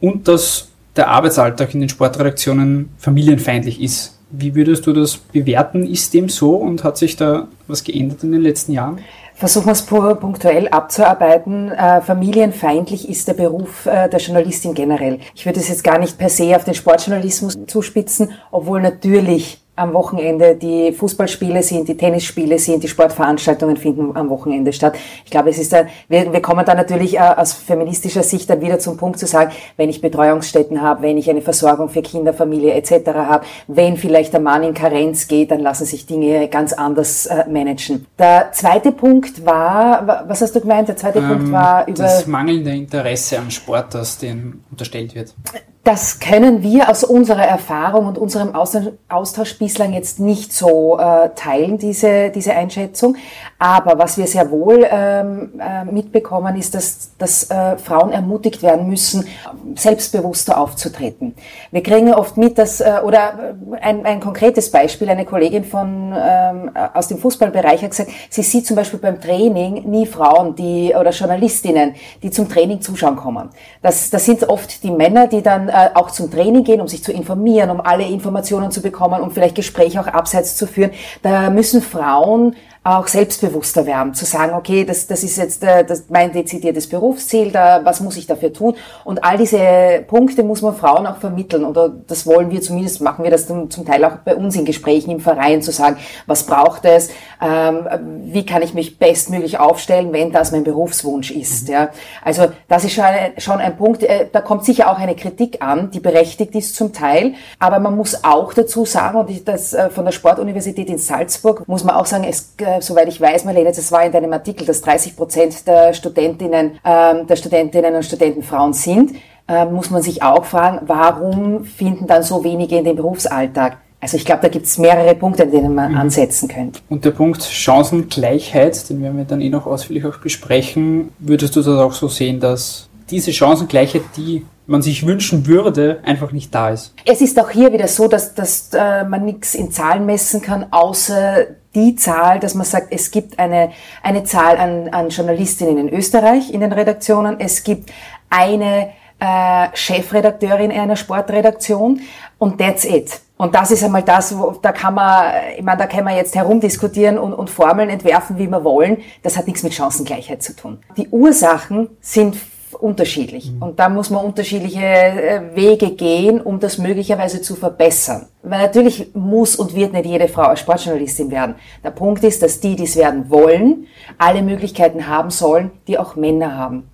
und 0.00 0.28
dass 0.28 0.68
der 0.96 1.08
Arbeitsalltag 1.08 1.74
in 1.74 1.80
den 1.80 1.88
Sportredaktionen 1.88 2.90
familienfeindlich 2.98 3.80
ist. 3.80 4.18
Wie 4.30 4.54
würdest 4.54 4.86
du 4.86 4.92
das 4.92 5.16
bewerten? 5.16 5.86
Ist 5.86 6.14
dem 6.14 6.28
so 6.28 6.54
und 6.54 6.84
hat 6.84 6.98
sich 6.98 7.16
da 7.16 7.48
was 7.66 7.82
geändert 7.82 8.22
in 8.22 8.32
den 8.32 8.42
letzten 8.42 8.72
Jahren? 8.72 8.98
Versuchen 9.40 9.68
wir 9.68 9.72
es 9.72 9.86
punktuell 9.86 10.68
abzuarbeiten. 10.68 11.72
Äh, 11.72 12.02
familienfeindlich 12.02 13.08
ist 13.08 13.26
der 13.26 13.32
Beruf 13.32 13.86
äh, 13.86 14.06
der 14.06 14.20
Journalistin 14.20 14.74
generell. 14.74 15.18
Ich 15.34 15.46
würde 15.46 15.60
es 15.60 15.68
jetzt 15.68 15.82
gar 15.82 15.98
nicht 15.98 16.18
per 16.18 16.28
se 16.28 16.54
auf 16.54 16.64
den 16.64 16.74
Sportjournalismus 16.74 17.58
zuspitzen, 17.66 18.32
obwohl 18.50 18.82
natürlich 18.82 19.59
am 19.76 19.94
Wochenende 19.94 20.56
die 20.56 20.92
Fußballspiele 20.92 21.62
sind, 21.62 21.88
die 21.88 21.96
Tennisspiele 21.96 22.58
sind, 22.58 22.82
die 22.82 22.88
Sportveranstaltungen 22.88 23.76
finden 23.76 24.14
am 24.16 24.28
Wochenende 24.28 24.72
statt. 24.72 24.96
Ich 25.24 25.30
glaube, 25.30 25.50
es 25.50 25.58
ist 25.58 25.72
dann, 25.72 25.88
wir, 26.08 26.32
wir 26.32 26.42
kommen 26.42 26.64
dann 26.66 26.76
natürlich 26.76 27.14
äh, 27.14 27.20
aus 27.20 27.54
feministischer 27.54 28.22
Sicht 28.22 28.50
dann 28.50 28.60
wieder 28.60 28.78
zum 28.78 28.96
Punkt 28.96 29.18
zu 29.18 29.26
sagen, 29.26 29.52
wenn 29.76 29.88
ich 29.88 30.00
Betreuungsstätten 30.00 30.82
habe, 30.82 31.02
wenn 31.02 31.16
ich 31.16 31.30
eine 31.30 31.40
Versorgung 31.40 31.88
für 31.88 32.02
Kinder, 32.02 32.34
Familie 32.34 32.74
etc. 32.74 33.08
habe, 33.14 33.46
wenn 33.68 33.96
vielleicht 33.96 34.32
der 34.32 34.40
Mann 34.40 34.62
in 34.62 34.74
Karenz 34.74 35.28
geht, 35.28 35.50
dann 35.50 35.60
lassen 35.60 35.86
sich 35.86 36.04
Dinge 36.04 36.48
ganz 36.48 36.72
anders 36.72 37.26
äh, 37.26 37.48
managen. 37.48 38.06
Der 38.18 38.52
zweite 38.52 38.92
Punkt 38.92 39.44
war, 39.46 40.24
was 40.28 40.42
hast 40.42 40.54
du 40.54 40.60
gemeint? 40.60 40.88
Der 40.88 40.96
zweite 40.96 41.20
ähm, 41.20 41.28
Punkt 41.28 41.52
war 41.52 41.88
über 41.88 42.02
das 42.02 42.26
mangelnde 42.26 42.70
Interesse 42.70 43.38
am 43.38 43.50
Sport, 43.50 43.94
das 43.94 44.18
dem 44.18 44.62
unterstellt 44.70 45.14
wird. 45.14 45.34
Das 45.82 46.20
können 46.20 46.62
wir 46.62 46.90
aus 46.90 47.04
unserer 47.04 47.46
Erfahrung 47.46 48.04
und 48.04 48.18
unserem 48.18 48.54
Austausch 48.54 49.58
bislang 49.58 49.94
jetzt 49.94 50.20
nicht 50.20 50.52
so 50.52 50.98
äh, 50.98 51.30
teilen, 51.34 51.78
diese, 51.78 52.28
diese 52.28 52.52
Einschätzung. 52.52 53.16
Aber 53.58 53.98
was 53.98 54.18
wir 54.18 54.26
sehr 54.26 54.50
wohl 54.50 54.86
ähm, 54.90 55.58
äh, 55.58 55.86
mitbekommen, 55.86 56.56
ist, 56.56 56.74
dass, 56.74 57.12
dass 57.16 57.50
äh, 57.50 57.78
Frauen 57.78 58.12
ermutigt 58.12 58.62
werden 58.62 58.88
müssen, 58.88 59.26
selbstbewusster 59.74 60.60
aufzutreten. 60.60 61.34
Wir 61.70 61.82
kriegen 61.82 62.12
oft 62.12 62.36
mit, 62.36 62.58
dass, 62.58 62.82
äh, 62.82 63.00
oder 63.02 63.54
äh, 63.72 63.80
ein, 63.80 64.04
ein 64.04 64.20
konkretes 64.20 64.70
Beispiel, 64.70 65.08
eine 65.08 65.24
Kollegin 65.24 65.64
von, 65.64 66.12
ähm, 66.14 66.70
aus 66.92 67.08
dem 67.08 67.16
Fußballbereich 67.16 67.82
hat 67.82 67.90
gesagt, 67.90 68.10
sie 68.28 68.42
sieht 68.42 68.66
zum 68.66 68.76
Beispiel 68.76 68.98
beim 68.98 69.18
Training 69.18 69.88
nie 69.88 70.04
Frauen, 70.04 70.54
die, 70.54 70.94
oder 70.94 71.10
Journalistinnen, 71.10 71.94
die 72.22 72.30
zum 72.30 72.50
Training 72.50 72.82
zuschauen 72.82 73.16
kommen. 73.16 73.48
Das, 73.80 74.10
das 74.10 74.26
sind 74.26 74.46
oft 74.46 74.82
die 74.82 74.90
Männer, 74.90 75.26
die 75.26 75.40
dann 75.40 75.69
äh, 75.70 75.90
auch 75.94 76.10
zum 76.10 76.30
Training 76.30 76.64
gehen, 76.64 76.80
um 76.80 76.88
sich 76.88 77.02
zu 77.02 77.12
informieren, 77.12 77.70
um 77.70 77.80
alle 77.80 78.04
Informationen 78.04 78.70
zu 78.70 78.82
bekommen, 78.82 79.20
um 79.20 79.30
vielleicht 79.30 79.54
Gespräche 79.54 80.00
auch 80.00 80.06
abseits 80.06 80.56
zu 80.56 80.66
führen. 80.66 80.90
Da 81.22 81.50
müssen 81.50 81.82
Frauen 81.82 82.56
auch 82.82 83.08
selbstbewusster 83.08 83.84
werden, 83.84 84.14
zu 84.14 84.24
sagen, 84.24 84.54
okay, 84.54 84.86
das, 84.86 85.06
das 85.06 85.22
ist 85.22 85.36
jetzt 85.36 85.62
äh, 85.62 85.84
das, 85.84 86.04
mein 86.08 86.32
dezidiertes 86.32 86.88
Berufsziel, 86.88 87.50
da, 87.50 87.84
was 87.84 88.00
muss 88.00 88.16
ich 88.16 88.26
dafür 88.26 88.54
tun? 88.54 88.74
Und 89.04 89.22
all 89.22 89.36
diese 89.36 90.02
Punkte 90.06 90.42
muss 90.42 90.62
man 90.62 90.74
Frauen 90.74 91.06
auch 91.06 91.18
vermitteln 91.18 91.66
oder 91.66 91.90
das 91.90 92.26
wollen 92.26 92.50
wir 92.50 92.62
zumindest, 92.62 93.02
machen 93.02 93.22
wir 93.22 93.30
das 93.30 93.46
zum, 93.46 93.68
zum 93.68 93.84
Teil 93.84 94.02
auch 94.06 94.16
bei 94.24 94.34
uns 94.34 94.56
in 94.56 94.64
Gesprächen 94.64 95.10
im 95.10 95.20
Verein, 95.20 95.60
zu 95.60 95.72
sagen, 95.72 95.98
was 96.26 96.46
braucht 96.46 96.86
es, 96.86 97.10
ähm, 97.42 97.86
wie 98.32 98.46
kann 98.46 98.62
ich 98.62 98.72
mich 98.72 98.98
bestmöglich 98.98 99.58
aufstellen, 99.58 100.10
wenn 100.14 100.32
das 100.32 100.50
mein 100.50 100.64
Berufswunsch 100.64 101.32
ist. 101.32 101.68
Mhm. 101.68 101.74
Ja? 101.74 101.88
Also 102.24 102.46
das 102.66 102.84
ist 102.84 102.94
schon, 102.94 103.04
eine, 103.04 103.32
schon 103.36 103.58
ein 103.58 103.76
Punkt, 103.76 104.02
äh, 104.04 104.28
da 104.32 104.40
kommt 104.40 104.64
sicher 104.64 104.90
auch 104.90 104.98
eine 104.98 105.16
Kritik 105.16 105.62
an, 105.62 105.90
die 105.90 106.00
berechtigt 106.00 106.54
ist 106.54 106.76
zum 106.76 106.94
Teil, 106.94 107.34
aber 107.58 107.78
man 107.78 107.94
muss 107.94 108.24
auch 108.24 108.54
dazu 108.54 108.86
sagen, 108.86 109.18
und 109.18 109.28
ich, 109.28 109.44
das 109.44 109.74
äh, 109.74 109.90
von 109.90 110.06
der 110.06 110.12
Sportuniversität 110.12 110.88
in 110.88 110.96
Salzburg 110.96 111.68
muss 111.68 111.84
man 111.84 111.94
auch 111.94 112.06
sagen, 112.06 112.24
es 112.24 112.54
äh, 112.58 112.70
äh, 112.70 112.79
soweit 112.80 113.08
ich 113.08 113.20
weiß, 113.20 113.44
Marlene, 113.44 113.72
das 113.72 113.92
war 113.92 114.04
in 114.04 114.12
deinem 114.12 114.32
Artikel, 114.32 114.66
dass 114.66 114.80
30 114.80 115.16
Prozent 115.16 115.66
der 115.66 115.92
Studentinnen, 115.94 116.78
ähm, 116.84 117.26
der 117.26 117.36
Studentinnen 117.36 117.94
und 117.94 118.04
Studenten 118.04 118.42
Frauen 118.42 118.72
sind, 118.72 119.12
äh, 119.48 119.64
muss 119.64 119.90
man 119.90 120.02
sich 120.02 120.22
auch 120.22 120.44
fragen, 120.44 120.80
warum 120.86 121.64
finden 121.64 122.06
dann 122.06 122.22
so 122.22 122.44
wenige 122.44 122.76
in 122.76 122.84
den 122.84 122.96
Berufsalltag? 122.96 123.78
Also 124.00 124.16
ich 124.16 124.24
glaube, 124.24 124.42
da 124.42 124.48
gibt 124.48 124.66
es 124.66 124.78
mehrere 124.78 125.14
Punkte, 125.14 125.42
an 125.42 125.50
denen 125.50 125.74
man 125.74 125.92
mhm. 125.92 125.98
ansetzen 125.98 126.48
könnte. 126.48 126.80
Und 126.88 127.04
der 127.04 127.10
Punkt 127.10 127.42
Chancengleichheit, 127.42 128.88
den 128.88 129.02
werden 129.02 129.18
wir 129.18 129.24
dann 129.24 129.40
eh 129.40 129.50
noch 129.50 129.66
ausführlich 129.66 130.06
auch 130.06 130.18
besprechen, 130.18 131.10
würdest 131.18 131.54
du 131.56 131.60
das 131.60 131.78
auch 131.78 131.92
so 131.92 132.08
sehen, 132.08 132.40
dass 132.40 132.88
diese 133.10 133.32
Chancengleichheit, 133.32 134.02
die 134.16 134.46
man 134.70 134.82
sich 134.82 135.06
wünschen 135.06 135.46
würde, 135.46 136.00
einfach 136.04 136.32
nicht 136.32 136.54
da 136.54 136.70
ist. 136.70 136.94
Es 137.04 137.20
ist 137.20 137.38
auch 137.40 137.50
hier 137.50 137.72
wieder 137.72 137.88
so, 137.88 138.08
dass, 138.08 138.34
dass 138.34 138.70
äh, 138.72 139.04
man 139.04 139.24
nichts 139.24 139.54
in 139.54 139.70
Zahlen 139.70 140.06
messen 140.06 140.40
kann, 140.40 140.72
außer 140.72 141.46
die 141.74 141.96
Zahl, 141.96 142.40
dass 142.40 142.54
man 142.54 142.64
sagt, 142.64 142.88
es 142.90 143.10
gibt 143.10 143.38
eine, 143.38 143.70
eine 144.02 144.24
Zahl 144.24 144.56
an, 144.56 144.88
an 144.88 145.08
Journalistinnen 145.10 145.78
in 145.78 145.88
Österreich 145.88 146.52
in 146.52 146.60
den 146.60 146.72
Redaktionen, 146.72 147.38
es 147.38 147.62
gibt 147.62 147.90
eine 148.28 148.90
äh, 149.20 149.68
Chefredakteurin 149.74 150.72
einer 150.72 150.96
Sportredaktion 150.96 152.00
und 152.38 152.58
that's 152.58 152.84
it. 152.84 153.20
Und 153.36 153.54
das 153.54 153.70
ist 153.70 153.82
einmal 153.82 154.02
das, 154.02 154.36
wo, 154.36 154.52
da 154.52 154.72
kann 154.72 154.94
man, 154.94 155.32
ich 155.56 155.62
meine, 155.62 155.78
da 155.78 155.86
kann 155.86 156.04
man 156.04 156.14
jetzt 156.14 156.34
herumdiskutieren 156.34 157.18
und, 157.18 157.32
und 157.32 157.48
Formeln 157.48 157.88
entwerfen, 157.88 158.38
wie 158.38 158.46
wir 158.46 158.64
wollen. 158.64 158.98
Das 159.22 159.36
hat 159.36 159.46
nichts 159.46 159.62
mit 159.62 159.74
Chancengleichheit 159.74 160.42
zu 160.42 160.54
tun. 160.54 160.78
Die 160.96 161.08
Ursachen 161.08 161.88
sind 162.00 162.36
unterschiedlich. 162.74 163.52
Und 163.60 163.78
da 163.78 163.88
muss 163.88 164.10
man 164.10 164.24
unterschiedliche 164.24 164.80
äh, 164.80 165.40
Wege 165.54 165.90
gehen, 165.92 166.40
um 166.40 166.60
das 166.60 166.78
möglicherweise 166.78 167.40
zu 167.40 167.54
verbessern. 167.54 168.26
Weil 168.42 168.60
natürlich 168.60 169.14
muss 169.14 169.56
und 169.56 169.74
wird 169.74 169.92
nicht 169.92 170.06
jede 170.06 170.28
Frau 170.28 170.42
als 170.42 170.60
Sportjournalistin 170.60 171.30
werden. 171.30 171.56
Der 171.84 171.90
Punkt 171.90 172.24
ist, 172.24 172.42
dass 172.42 172.60
die, 172.60 172.76
die 172.76 172.84
es 172.84 172.96
werden 172.96 173.30
wollen, 173.30 173.86
alle 174.18 174.42
Möglichkeiten 174.42 175.06
haben 175.06 175.30
sollen, 175.30 175.70
die 175.88 175.98
auch 175.98 176.16
Männer 176.16 176.56
haben. 176.56 176.90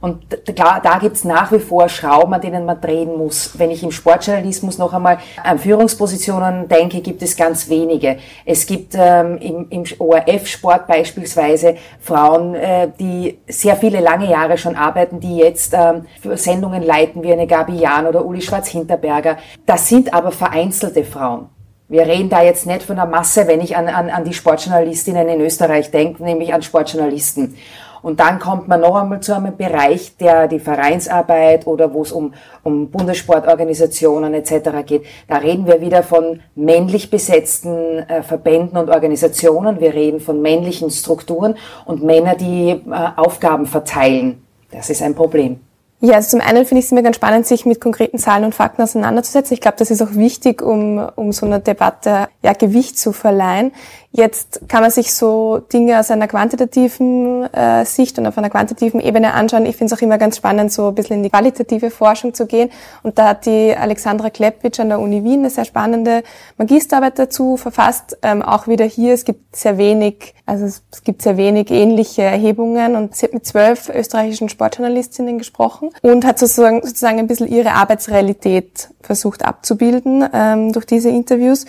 Und 0.00 0.44
klar, 0.54 0.80
da 0.82 0.98
gibt's 0.98 1.24
nach 1.24 1.50
wie 1.52 1.58
vor 1.58 1.88
Schrauben, 1.88 2.34
an 2.34 2.40
denen 2.40 2.64
man 2.64 2.80
drehen 2.80 3.16
muss. 3.16 3.58
Wenn 3.58 3.70
ich 3.70 3.82
im 3.82 3.90
Sportjournalismus 3.90 4.78
noch 4.78 4.92
einmal 4.92 5.18
an 5.42 5.58
Führungspositionen 5.58 6.68
denke, 6.68 7.00
gibt 7.00 7.22
es 7.22 7.36
ganz 7.36 7.68
wenige. 7.68 8.18
Es 8.44 8.66
gibt 8.66 8.94
ähm, 8.94 9.38
im, 9.38 9.66
im 9.70 9.84
ORF-Sport 9.98 10.86
beispielsweise 10.86 11.76
Frauen, 12.00 12.54
äh, 12.54 12.88
die 12.98 13.38
sehr 13.48 13.76
viele 13.76 14.00
lange 14.00 14.30
Jahre 14.30 14.58
schon 14.58 14.76
arbeiten, 14.76 15.20
die 15.20 15.38
jetzt 15.38 15.72
ähm, 15.74 16.06
für 16.20 16.36
Sendungen 16.36 16.82
leiten 16.82 17.22
wie 17.22 17.32
eine 17.32 17.46
Gabi 17.46 17.76
Jahn 17.76 18.06
oder 18.06 18.24
Uli 18.24 18.42
Schwarz-Hinterberger. 18.42 19.38
Das 19.64 19.88
sind 19.88 20.12
aber 20.12 20.30
vereinzelte 20.30 21.04
Frauen. 21.04 21.48
Wir 21.88 22.04
reden 22.04 22.28
da 22.28 22.42
jetzt 22.42 22.66
nicht 22.66 22.82
von 22.82 22.98
einer 22.98 23.08
Masse, 23.08 23.46
wenn 23.46 23.60
ich 23.60 23.76
an, 23.76 23.86
an, 23.86 24.10
an 24.10 24.24
die 24.24 24.34
Sportjournalistinnen 24.34 25.28
in 25.28 25.40
Österreich 25.40 25.92
denke, 25.92 26.24
nämlich 26.24 26.52
an 26.52 26.62
Sportjournalisten. 26.62 27.56
Und 28.02 28.20
dann 28.20 28.38
kommt 28.38 28.68
man 28.68 28.80
noch 28.80 28.96
einmal 28.96 29.20
zu 29.20 29.34
einem 29.34 29.56
Bereich, 29.56 30.16
der 30.16 30.48
die 30.48 30.58
Vereinsarbeit 30.58 31.66
oder 31.66 31.92
wo 31.92 32.02
es 32.02 32.12
um, 32.12 32.34
um 32.62 32.90
Bundessportorganisationen 32.90 34.34
etc. 34.34 34.70
geht. 34.84 35.04
Da 35.28 35.36
reden 35.36 35.66
wir 35.66 35.80
wieder 35.80 36.02
von 36.02 36.40
männlich 36.54 37.10
besetzten 37.10 37.98
äh, 38.00 38.22
Verbänden 38.22 38.78
und 38.78 38.90
Organisationen. 38.90 39.80
Wir 39.80 39.94
reden 39.94 40.20
von 40.20 40.42
männlichen 40.42 40.90
Strukturen 40.90 41.56
und 41.84 42.02
Männer, 42.02 42.34
die 42.34 42.70
äh, 42.70 43.08
Aufgaben 43.16 43.66
verteilen. 43.66 44.42
Das 44.70 44.90
ist 44.90 45.02
ein 45.02 45.14
Problem. 45.14 45.60
Ja, 46.00 46.16
also 46.16 46.36
zum 46.36 46.40
einen 46.40 46.66
finde 46.66 46.80
ich 46.80 46.86
es 46.86 46.92
immer 46.92 47.02
ganz 47.02 47.16
spannend, 47.16 47.46
sich 47.46 47.64
mit 47.64 47.80
konkreten 47.80 48.18
Zahlen 48.18 48.44
und 48.44 48.54
Fakten 48.54 48.82
auseinanderzusetzen. 48.82 49.54
Ich 49.54 49.62
glaube, 49.62 49.78
das 49.78 49.90
ist 49.90 50.02
auch 50.02 50.14
wichtig, 50.14 50.60
um, 50.60 50.98
um 51.16 51.32
so 51.32 51.46
einer 51.46 51.58
Debatte 51.58 52.28
ja, 52.42 52.52
Gewicht 52.52 52.98
zu 52.98 53.12
verleihen. 53.12 53.72
Jetzt 54.16 54.62
kann 54.66 54.80
man 54.80 54.90
sich 54.90 55.12
so 55.12 55.58
Dinge 55.58 56.00
aus 56.00 56.10
einer 56.10 56.26
quantitativen 56.26 57.52
äh, 57.52 57.84
Sicht 57.84 58.18
und 58.18 58.26
auf 58.26 58.38
einer 58.38 58.48
quantitativen 58.48 58.98
Ebene 58.98 59.34
anschauen. 59.34 59.66
Ich 59.66 59.76
finde 59.76 59.92
es 59.92 59.98
auch 59.98 60.02
immer 60.02 60.16
ganz 60.16 60.38
spannend, 60.38 60.72
so 60.72 60.88
ein 60.88 60.94
bisschen 60.94 61.18
in 61.18 61.22
die 61.22 61.28
qualitative 61.28 61.90
Forschung 61.90 62.32
zu 62.32 62.46
gehen. 62.46 62.70
Und 63.02 63.18
da 63.18 63.28
hat 63.28 63.44
die 63.44 63.76
Alexandra 63.76 64.30
Kleppwitsch 64.30 64.80
an 64.80 64.88
der 64.88 65.00
Uni 65.00 65.22
Wien 65.22 65.40
eine 65.40 65.50
sehr 65.50 65.66
spannende 65.66 66.22
Magisterarbeit 66.56 67.18
dazu 67.18 67.58
verfasst. 67.58 68.16
Ähm, 68.22 68.40
auch 68.40 68.68
wieder 68.68 68.86
hier, 68.86 69.12
es 69.12 69.26
gibt 69.26 69.54
sehr 69.54 69.76
wenig, 69.76 70.34
also 70.46 70.64
es, 70.64 70.82
es 70.90 71.04
gibt 71.04 71.20
sehr 71.20 71.36
wenig 71.36 71.70
ähnliche 71.70 72.22
Erhebungen. 72.22 72.96
Und 72.96 73.14
sie 73.14 73.26
hat 73.26 73.34
mit 73.34 73.44
zwölf 73.44 73.90
österreichischen 73.90 74.48
Sportjournalistinnen 74.48 75.36
gesprochen 75.36 75.90
und 76.00 76.24
hat 76.24 76.38
sozusagen, 76.38 76.80
sozusagen 76.80 77.18
ein 77.18 77.26
bisschen 77.26 77.48
ihre 77.48 77.72
Arbeitsrealität 77.72 78.88
versucht 79.02 79.44
abzubilden 79.44 80.26
ähm, 80.32 80.72
durch 80.72 80.86
diese 80.86 81.10
Interviews. 81.10 81.66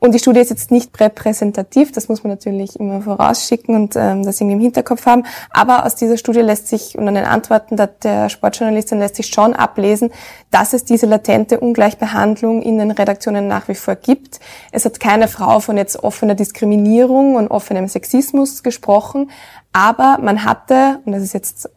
Und 0.00 0.14
die 0.14 0.18
Studie 0.18 0.40
ist 0.40 0.50
jetzt 0.50 0.70
nicht 0.70 0.98
repräsentativ, 0.98 1.92
das 1.92 2.08
muss 2.08 2.24
man 2.24 2.32
natürlich 2.32 2.80
immer 2.80 3.02
vorausschicken 3.02 3.76
und 3.76 3.96
ähm, 3.96 4.24
das 4.24 4.40
irgendwie 4.40 4.56
im 4.56 4.60
Hinterkopf 4.60 5.04
haben. 5.06 5.24
Aber 5.50 5.84
aus 5.84 5.94
dieser 5.94 6.16
Studie 6.16 6.40
lässt 6.40 6.68
sich 6.68 6.96
und 6.96 7.06
an 7.06 7.14
den 7.14 7.24
Antworten 7.26 7.76
der 8.02 8.30
Sportjournalistin 8.30 8.98
lässt 8.98 9.16
sich 9.16 9.26
schon 9.26 9.54
ablesen, 9.54 10.10
dass 10.50 10.72
es 10.72 10.84
diese 10.84 11.06
latente 11.06 11.60
Ungleichbehandlung 11.60 12.62
in 12.62 12.78
den 12.78 12.90
Redaktionen 12.90 13.46
nach 13.46 13.68
wie 13.68 13.74
vor 13.74 13.94
gibt. 13.94 14.40
Es 14.72 14.86
hat 14.86 14.98
keine 15.00 15.28
Frau 15.28 15.60
von 15.60 15.76
jetzt 15.76 16.02
offener 16.02 16.34
Diskriminierung 16.34 17.36
und 17.36 17.48
offenem 17.48 17.86
Sexismus 17.86 18.62
gesprochen, 18.62 19.30
aber 19.72 20.18
man 20.20 20.44
hatte, 20.44 21.00
und 21.04 21.12
das 21.12 21.22
ist 21.22 21.34
jetzt 21.34 21.70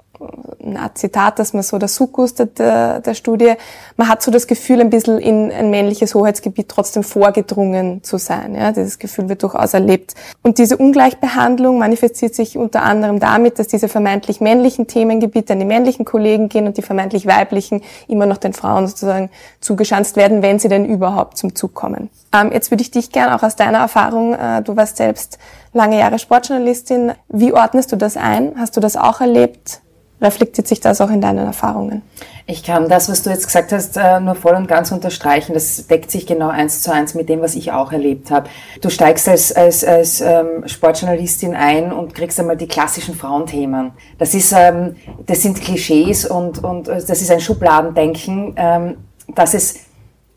ein 0.63 0.89
Zitat, 0.95 1.39
das 1.39 1.53
man 1.53 1.63
so 1.63 1.77
der 1.77 1.89
Sukkus 1.89 2.35
der, 2.35 2.99
der 2.99 3.13
Studie, 3.13 3.53
man 3.97 4.07
hat 4.09 4.21
so 4.21 4.31
das 4.31 4.47
Gefühl, 4.47 4.81
ein 4.81 4.89
bisschen 4.89 5.19
in 5.19 5.51
ein 5.51 5.69
männliches 5.69 6.15
Hoheitsgebiet 6.15 6.69
trotzdem 6.69 7.03
vorgedrungen 7.03 8.03
zu 8.03 8.17
sein. 8.17 8.55
Ja, 8.55 8.71
dieses 8.71 8.99
Gefühl 8.99 9.29
wird 9.29 9.43
durchaus 9.43 9.73
erlebt. 9.73 10.15
Und 10.41 10.57
diese 10.57 10.77
Ungleichbehandlung 10.77 11.77
manifestiert 11.77 12.35
sich 12.35 12.57
unter 12.57 12.83
anderem 12.83 13.19
damit, 13.19 13.59
dass 13.59 13.67
diese 13.67 13.87
vermeintlich 13.87 14.41
männlichen 14.41 14.87
Themengebiete 14.87 15.53
an 15.53 15.59
die 15.59 15.65
männlichen 15.65 16.05
Kollegen 16.05 16.49
gehen 16.49 16.65
und 16.65 16.77
die 16.77 16.81
vermeintlich 16.81 17.25
weiblichen 17.25 17.81
immer 18.07 18.25
noch 18.25 18.37
den 18.37 18.53
Frauen 18.53 18.87
sozusagen 18.87 19.29
zugeschanzt 19.59 20.15
werden, 20.15 20.41
wenn 20.41 20.59
sie 20.59 20.69
denn 20.69 20.85
überhaupt 20.85 21.37
zum 21.37 21.55
Zug 21.55 21.73
kommen. 21.73 22.09
Ähm, 22.33 22.51
jetzt 22.51 22.71
würde 22.71 22.81
ich 22.81 22.91
dich 22.91 23.11
gerne 23.11 23.35
auch 23.35 23.43
aus 23.43 23.55
deiner 23.55 23.79
Erfahrung, 23.79 24.33
äh, 24.33 24.61
du 24.61 24.75
warst 24.75 24.97
selbst 24.97 25.37
lange 25.73 25.99
Jahre 25.99 26.19
Sportjournalistin, 26.19 27.13
wie 27.29 27.53
ordnest 27.53 27.91
du 27.91 27.95
das 27.95 28.17
ein? 28.17 28.53
Hast 28.57 28.77
du 28.77 28.81
das 28.81 28.95
auch 28.95 29.21
erlebt? 29.21 29.81
Reflektiert 30.23 30.67
sich 30.67 30.79
das 30.79 31.01
auch 31.01 31.09
in 31.09 31.21
deinen 31.21 31.45
Erfahrungen? 31.45 32.01
Ich 32.45 32.63
kann 32.63 32.89
das, 32.89 33.07
was 33.07 33.23
du 33.23 33.29
jetzt 33.29 33.45
gesagt 33.45 33.71
hast, 33.71 33.95
äh, 33.95 34.19
nur 34.19 34.35
voll 34.35 34.55
und 34.55 34.67
ganz 34.67 34.91
unterstreichen. 34.91 35.53
Das 35.53 35.87
deckt 35.87 36.11
sich 36.11 36.25
genau 36.25 36.49
eins 36.49 36.81
zu 36.81 36.91
eins 36.91 37.13
mit 37.13 37.29
dem, 37.29 37.41
was 37.41 37.55
ich 37.55 37.71
auch 37.71 37.91
erlebt 37.91 38.31
habe. 38.31 38.49
Du 38.81 38.89
steigst 38.89 39.29
als, 39.29 39.53
als, 39.53 39.83
als 39.85 40.19
ähm, 40.19 40.67
Sportjournalistin 40.67 41.55
ein 41.55 41.93
und 41.93 42.13
kriegst 42.15 42.39
einmal 42.39 42.57
die 42.57 42.67
klassischen 42.67 43.15
Frauenthemen. 43.15 43.91
Das, 44.17 44.33
ist, 44.33 44.51
ähm, 44.51 44.97
das 45.25 45.41
sind 45.41 45.61
Klischees 45.61 46.25
und, 46.25 46.61
und 46.63 46.89
äh, 46.89 46.95
das 46.95 47.21
ist 47.21 47.31
ein 47.31 47.39
Schubladendenken, 47.39 48.55
ähm, 48.57 48.97
dass 49.35 49.53
es 49.53 49.82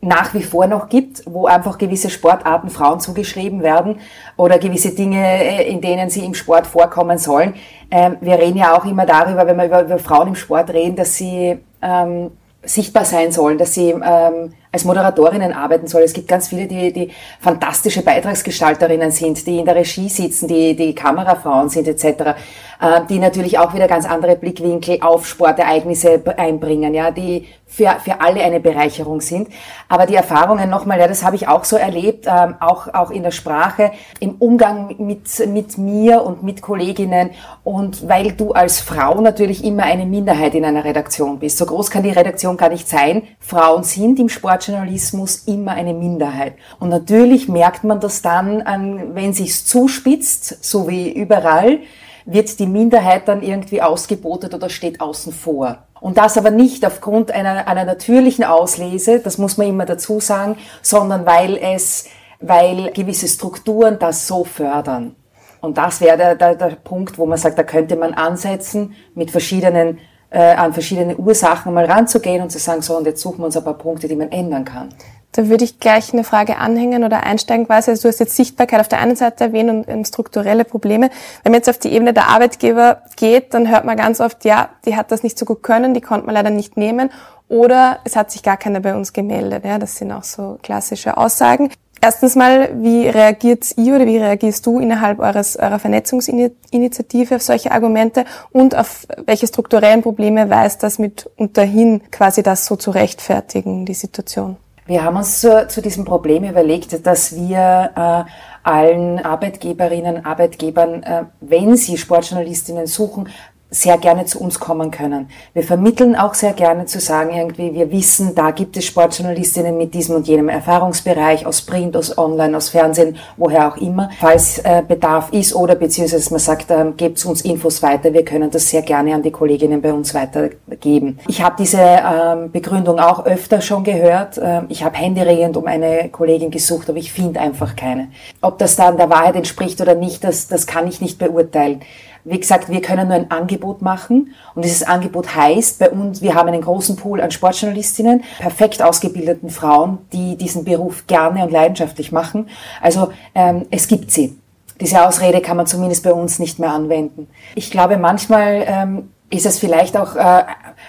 nach 0.01 0.33
wie 0.33 0.43
vor 0.43 0.67
noch 0.67 0.89
gibt, 0.89 1.23
wo 1.25 1.47
einfach 1.47 1.77
gewisse 1.77 2.09
Sportarten 2.09 2.69
Frauen 2.69 2.99
zugeschrieben 2.99 3.63
werden 3.63 3.99
oder 4.35 4.59
gewisse 4.59 4.93
Dinge, 4.93 5.23
äh, 5.23 5.69
in 5.69 5.81
denen 5.81 6.09
sie 6.09 6.23
im 6.23 6.33
Sport 6.33 6.67
vorkommen 6.67 7.17
sollen. 7.17 7.55
Ähm, 7.89 8.17
wir 8.21 8.37
reden 8.37 8.57
ja 8.57 8.77
auch 8.77 8.85
immer 8.85 9.05
darüber, 9.05 9.47
wenn 9.47 9.57
wir 9.57 9.65
über, 9.65 9.97
Frauen 9.97 10.29
im 10.29 10.35
Sport 10.35 10.69
reden, 10.69 10.95
dass 10.95 11.15
sie 11.15 11.57
ähm, 11.81 12.31
sichtbar 12.63 13.05
sein 13.05 13.31
sollen, 13.31 13.57
dass 13.57 13.73
sie 13.73 13.89
ähm, 13.89 14.53
als 14.71 14.85
Moderatorinnen 14.85 15.53
arbeiten 15.53 15.87
sollen. 15.87 16.05
Es 16.05 16.13
gibt 16.13 16.27
ganz 16.27 16.49
viele, 16.49 16.67
die, 16.67 16.91
die 16.91 17.11
fantastische 17.39 18.01
Beitragsgestalterinnen 18.01 19.11
sind, 19.11 19.45
die 19.47 19.59
in 19.59 19.65
der 19.65 19.75
Regie 19.75 20.09
sitzen, 20.09 20.47
die, 20.47 20.75
die 20.75 20.93
Kamerafrauen 20.93 21.69
sind 21.69 21.87
etc., 21.87 22.35
äh, 22.79 23.01
die 23.09 23.19
natürlich 23.19 23.57
auch 23.57 23.73
wieder 23.73 23.87
ganz 23.87 24.05
andere 24.05 24.35
Blickwinkel 24.35 24.99
auf 25.01 25.27
Sportereignisse 25.27 26.21
einbringen, 26.37 26.93
ja, 26.93 27.11
die 27.11 27.47
für, 27.65 27.97
für 28.03 28.21
alle 28.21 28.41
eine 28.43 28.59
Bereicherung 28.59 29.19
sind. 29.21 29.49
Aber 29.89 30.05
die 30.05 30.15
Erfahrungen 30.15 30.69
nochmal, 30.69 30.99
ja, 30.99 31.07
das 31.07 31.23
habe 31.23 31.35
ich 31.35 31.47
auch 31.47 31.63
so 31.65 31.75
erlebt, 31.75 32.25
ähm, 32.27 32.55
auch, 32.59 32.93
auch 32.93 33.11
in 33.11 33.23
der 33.23 33.31
Sprache, 33.31 33.91
im 34.19 34.35
Umgang 34.35 34.95
mit, 34.99 35.27
mit 35.47 35.77
mir 35.77 36.23
und 36.23 36.43
mit 36.43 36.61
Kolleginnen 36.61 37.31
und 37.63 38.07
weil 38.07 38.31
du 38.31 38.53
als 38.53 38.79
Frau 38.79 39.19
natürlich 39.21 39.63
immer 39.63 39.83
eine 39.83 40.05
Minderheit 40.05 40.55
in 40.55 40.63
einer 40.63 40.85
Redaktion 40.85 41.39
bist. 41.39 41.57
So 41.57 41.65
groß 41.65 41.91
kann 41.91 42.03
die 42.03 42.11
Redaktion 42.11 42.57
gar 42.57 42.69
nicht 42.69 42.87
sein. 42.87 43.23
Frauen 43.39 43.83
sind 43.83 44.19
im 44.19 44.29
Sportjournalismus 44.57 45.43
immer 45.45 45.73
eine 45.73 45.93
Minderheit. 45.93 46.55
Und 46.79 46.89
natürlich 46.89 47.47
merkt 47.47 47.83
man 47.83 47.99
das 47.99 48.21
dann, 48.21 48.61
an, 48.61 49.15
wenn 49.15 49.33
sich's 49.33 49.65
zuspitzt, 49.65 50.63
so 50.63 50.87
wie 50.87 51.11
überall, 51.11 51.79
wird 52.25 52.59
die 52.59 52.67
Minderheit 52.67 53.27
dann 53.27 53.41
irgendwie 53.41 53.81
ausgebotet 53.81 54.53
oder 54.53 54.69
steht 54.69 54.99
außen 54.99 55.31
vor. 55.31 55.83
Und 55.99 56.17
das 56.17 56.37
aber 56.37 56.51
nicht 56.51 56.85
aufgrund 56.85 57.31
einer, 57.31 57.67
einer 57.67 57.85
natürlichen 57.85 58.43
Auslese, 58.43 59.19
das 59.19 59.37
muss 59.37 59.57
man 59.57 59.67
immer 59.67 59.85
dazu 59.85 60.19
sagen, 60.19 60.57
sondern 60.81 61.25
weil 61.25 61.57
es, 61.57 62.05
weil 62.39 62.91
gewisse 62.91 63.27
Strukturen 63.27 63.97
das 63.99 64.27
so 64.27 64.43
fördern. 64.43 65.15
Und 65.61 65.77
das 65.77 66.01
wäre 66.01 66.17
der, 66.17 66.35
der, 66.35 66.55
der 66.55 66.75
Punkt, 66.75 67.17
wo 67.17 67.25
man 67.25 67.37
sagt, 67.37 67.57
da 67.57 67.63
könnte 67.63 67.95
man 67.95 68.13
ansetzen, 68.13 68.95
mit 69.15 69.31
verschiedenen, 69.31 69.99
äh, 70.37 70.53
an 70.53 70.71
verschiedene 70.71 71.17
Ursachen 71.17 71.73
mal 71.73 71.85
ranzugehen 71.85 72.43
und 72.43 72.51
zu 72.51 72.59
sagen, 72.59 72.83
so, 72.83 72.95
und 72.95 73.07
jetzt 73.07 73.21
suchen 73.21 73.39
wir 73.39 73.45
uns 73.47 73.57
ein 73.57 73.63
paar 73.63 73.73
Punkte, 73.73 74.07
die 74.07 74.15
man 74.15 74.31
ändern 74.31 74.65
kann. 74.65 74.89
Da 75.31 75.49
würde 75.49 75.63
ich 75.63 75.79
gleich 75.79 76.13
eine 76.13 76.23
Frage 76.23 76.57
anhängen 76.57 77.03
oder 77.03 77.23
einsteigen 77.23 77.65
quasi. 77.65 77.89
Also 77.89 78.03
du 78.03 78.07
hast 78.09 78.19
jetzt 78.19 78.35
Sichtbarkeit 78.35 78.79
auf 78.79 78.87
der 78.87 78.99
einen 78.99 79.15
Seite 79.15 79.45
erwähnt 79.45 79.69
und, 79.69 79.87
und 79.87 80.07
strukturelle 80.07 80.63
Probleme. 80.63 81.09
Wenn 81.41 81.53
man 81.53 81.59
jetzt 81.59 81.69
auf 81.69 81.79
die 81.79 81.91
Ebene 81.91 82.13
der 82.13 82.27
Arbeitgeber 82.27 83.01
geht, 83.15 83.55
dann 83.55 83.67
hört 83.67 83.83
man 83.83 83.97
ganz 83.97 84.21
oft, 84.21 84.45
ja, 84.45 84.69
die 84.85 84.95
hat 84.95 85.11
das 85.11 85.23
nicht 85.23 85.39
so 85.39 85.45
gut 85.45 85.63
können, 85.63 85.95
die 85.95 86.01
konnte 86.01 86.27
man 86.27 86.35
leider 86.35 86.51
nicht 86.51 86.77
nehmen. 86.77 87.09
Oder 87.49 87.99
es 88.03 88.15
hat 88.15 88.29
sich 88.29 88.43
gar 88.43 88.57
keiner 88.57 88.79
bei 88.79 88.95
uns 88.95 89.13
gemeldet. 89.13 89.65
Ja, 89.65 89.79
das 89.79 89.95
sind 89.95 90.11
auch 90.11 90.23
so 90.23 90.59
klassische 90.61 91.17
Aussagen. 91.17 91.71
Erstens 92.01 92.35
mal, 92.35 92.69
wie 92.81 93.07
reagiert 93.07 93.73
ihr 93.77 93.95
oder 93.95 94.05
wie 94.05 94.17
reagierst 94.17 94.65
du 94.65 94.79
innerhalb 94.79 95.19
eures, 95.19 95.57
eurer 95.57 95.79
Vernetzungsinitiative 95.79 97.35
auf 97.35 97.41
solche 97.41 97.71
Argumente 97.71 98.25
und 98.51 98.75
auf 98.75 99.07
welche 99.25 99.47
strukturellen 99.47 100.01
Probleme 100.01 100.49
weist 100.49 100.83
das 100.83 100.99
mit 100.99 101.29
unterhin 101.37 102.01
quasi 102.11 102.43
das 102.43 102.65
so 102.65 102.75
zu 102.75 102.91
rechtfertigen, 102.91 103.85
die 103.85 103.93
Situation? 103.93 104.57
Wir 104.85 105.03
haben 105.03 105.17
uns 105.17 105.41
zu, 105.41 105.67
zu 105.67 105.81
diesem 105.81 106.05
Problem 106.05 106.45
überlegt, 106.45 107.05
dass 107.05 107.35
wir 107.35 107.91
äh, 107.95 108.31
allen 108.63 109.19
Arbeitgeberinnen, 109.19 110.25
Arbeitgebern, 110.25 111.03
äh, 111.03 111.23
wenn 111.41 111.75
sie 111.75 111.97
Sportjournalistinnen 111.97 112.87
suchen, 112.87 113.27
sehr 113.69 113.97
gerne 113.97 114.25
zu 114.25 114.39
uns 114.39 114.59
kommen 114.59 114.91
können. 114.91 115.29
Wir 115.53 115.63
vermitteln 115.63 116.15
auch 116.15 116.33
sehr 116.33 116.53
gerne 116.53 116.85
zu 116.85 117.01
sagen, 117.01 117.35
irgendwie, 117.35 117.73
wir 117.73 117.91
wissen, 117.91 118.33
da 118.33 118.51
gibt 118.51 118.77
es 118.77 118.85
Sportjournalistinnen 118.85 119.77
mit 119.77 119.93
diesem 119.93 120.15
und 120.15 120.27
jenem 120.27 120.47
Erfahrungsbereich 120.47 121.45
aus 121.45 121.61
Print, 121.61 121.97
aus 121.97 122.17
Online, 122.17 122.55
aus 122.55 122.69
Fernsehen, 122.69 123.17
woher 123.35 123.67
auch 123.67 123.77
immer. 123.77 124.09
Falls 124.19 124.59
äh, 124.59 124.83
Bedarf 124.87 125.33
ist 125.33 125.53
oder 125.53 125.75
beziehungsweise 125.75 126.29
man 126.29 126.39
sagt, 126.39 126.71
ähm, 126.71 126.95
gebt 126.95 127.23
uns 127.25 127.41
Infos 127.41 127.83
weiter, 127.83 128.13
wir 128.13 128.23
können 128.23 128.49
das 128.49 128.69
sehr 128.69 128.83
gerne 128.83 129.13
an 129.13 129.21
die 129.21 129.31
Kolleginnen 129.31 129.81
bei 129.81 129.91
uns 129.91 130.13
weitergeben. 130.13 131.19
Ich 131.27 131.41
habe 131.41 131.55
diese 131.59 131.81
ähm, 131.81 132.51
Begründung 132.51 132.99
auch 132.99 133.25
öfter 133.25 133.59
schon 133.59 133.83
gehört. 133.83 134.39
Ähm, 134.41 134.67
ich 134.69 134.83
habe 134.83 134.95
händeringend 134.95 135.57
um 135.57 135.67
eine 135.67 136.07
Kollegin 136.09 136.51
gesucht, 136.51 136.89
aber 136.89 136.99
ich 136.99 137.11
finde 137.11 137.41
einfach 137.41 137.75
keine. 137.75 138.07
Ob 138.41 138.59
das 138.59 138.77
dann 138.77 138.95
der 138.95 139.09
Wahrheit 139.09 139.35
entspricht 139.35 139.81
oder 139.81 139.95
nicht, 139.95 140.23
das, 140.23 140.47
das 140.47 140.67
kann 140.67 140.87
ich 140.87 141.01
nicht 141.01 141.19
beurteilen 141.19 141.81
wie 142.29 142.39
gesagt, 142.39 142.69
wir 142.69 142.81
können 142.81 143.07
nur 143.07 143.15
ein 143.15 143.31
Angebot 143.31 143.81
machen 143.81 144.33
und 144.53 144.65
dieses 144.65 144.83
Angebot 144.83 145.35
heißt 145.35 145.79
bei 145.79 145.89
uns, 145.89 146.21
wir 146.21 146.35
haben 146.35 146.49
einen 146.49 146.61
großen 146.61 146.95
Pool 146.95 147.21
an 147.21 147.31
Sportjournalistinnen, 147.31 148.23
perfekt 148.39 148.81
ausgebildeten 148.81 149.49
Frauen, 149.49 149.99
die 150.11 150.35
diesen 150.35 150.65
Beruf 150.65 151.07
gerne 151.07 151.43
und 151.43 151.51
leidenschaftlich 151.51 152.11
machen. 152.11 152.49
Also 152.81 153.11
ähm, 153.33 153.65
es 153.71 153.87
gibt 153.87 154.11
sie. 154.11 154.37
Diese 154.79 155.07
Ausrede 155.07 155.41
kann 155.41 155.57
man 155.57 155.67
zumindest 155.67 156.03
bei 156.03 156.13
uns 156.13 156.37
nicht 156.37 156.59
mehr 156.59 156.71
anwenden. 156.71 157.27
Ich 157.55 157.71
glaube, 157.71 157.97
manchmal 157.97 158.63
ähm, 158.67 159.09
ist 159.29 159.45
es 159.45 159.57
vielleicht 159.57 159.97
auch 159.97 160.15
äh, 160.15 160.43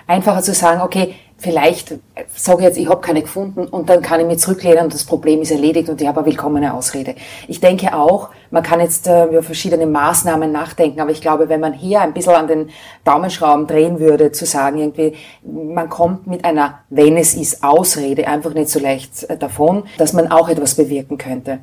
einfacher 0.06 0.42
zu 0.42 0.52
sagen, 0.52 0.82
okay, 0.82 1.14
vielleicht 1.38 1.94
sage 2.34 2.64
jetzt, 2.64 2.78
ich 2.78 2.88
habe 2.88 3.00
keine 3.00 3.22
gefunden 3.22 3.66
und 3.66 3.88
dann 3.88 4.02
kann 4.02 4.20
ich 4.20 4.26
mich 4.26 4.38
zurücklehnen 4.38 4.84
und 4.84 4.94
das 4.94 5.04
Problem 5.04 5.42
ist 5.42 5.50
erledigt 5.50 5.88
und 5.88 6.00
ich 6.00 6.08
habe 6.08 6.20
eine 6.20 6.26
willkommene 6.26 6.74
Ausrede. 6.74 7.14
Ich 7.46 7.60
denke 7.60 7.94
auch, 7.94 8.30
man 8.50 8.62
kann 8.62 8.80
jetzt 8.80 9.06
äh, 9.06 9.26
über 9.26 9.42
verschiedene 9.42 9.86
Maßnahmen 9.86 10.50
nachdenken, 10.50 11.00
aber 11.00 11.10
ich 11.10 11.20
glaube, 11.20 11.48
wenn 11.48 11.60
man 11.60 11.72
hier 11.72 12.00
ein 12.00 12.14
bisschen 12.14 12.34
an 12.34 12.48
den 12.48 12.70
Daumenschrauben 13.04 13.66
drehen 13.66 14.00
würde, 14.00 14.32
zu 14.32 14.46
sagen, 14.46 14.78
irgendwie, 14.78 15.14
man 15.42 15.88
kommt 15.88 16.26
mit 16.26 16.44
einer, 16.44 16.80
wenn 16.88 17.16
es 17.16 17.34
ist, 17.34 17.62
Ausrede 17.62 18.26
einfach 18.26 18.54
nicht 18.54 18.70
so 18.70 18.80
leicht 18.80 19.24
äh, 19.24 19.36
davon, 19.36 19.84
dass 19.98 20.12
man 20.12 20.30
auch 20.30 20.48
etwas 20.48 20.74
bewirken 20.74 21.18
könnte. 21.18 21.60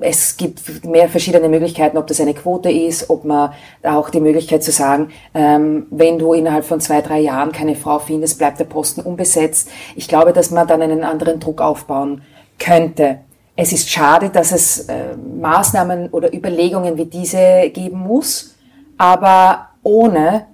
Es 0.00 0.36
gibt 0.36 0.84
mehr 0.84 1.08
verschiedene 1.08 1.48
Möglichkeiten, 1.48 1.98
ob 1.98 2.06
das 2.06 2.20
eine 2.20 2.34
Quote 2.34 2.70
ist, 2.70 3.10
ob 3.10 3.24
man 3.24 3.50
auch 3.82 4.10
die 4.10 4.20
Möglichkeit 4.20 4.62
zu 4.62 4.70
sagen, 4.70 5.10
ähm, 5.34 5.86
wenn 5.90 6.18
du 6.18 6.32
innerhalb 6.32 6.64
von 6.64 6.80
zwei, 6.80 7.02
drei 7.02 7.20
Jahren 7.20 7.52
keine 7.52 7.74
Frau 7.74 7.98
findest, 7.98 8.38
bleibt 8.38 8.60
der 8.60 8.64
Posten 8.64 9.00
unbesetzt. 9.00 9.68
Ich 9.94 10.08
glaube, 10.08 10.32
dass 10.32 10.50
man 10.50 10.66
dann 10.66 10.82
einen 10.82 11.04
anderen 11.04 11.40
Druck 11.40 11.60
aufbauen 11.60 12.22
könnte. 12.58 13.18
Es 13.56 13.72
ist 13.72 13.88
schade, 13.88 14.30
dass 14.30 14.52
es 14.52 14.80
äh, 14.80 15.16
Maßnahmen 15.16 16.10
oder 16.10 16.34
Überlegungen 16.34 16.96
wie 16.98 17.06
diese 17.06 17.70
geben 17.70 18.00
muss, 18.00 18.54
aber 18.98 19.68
ohne 19.82 20.46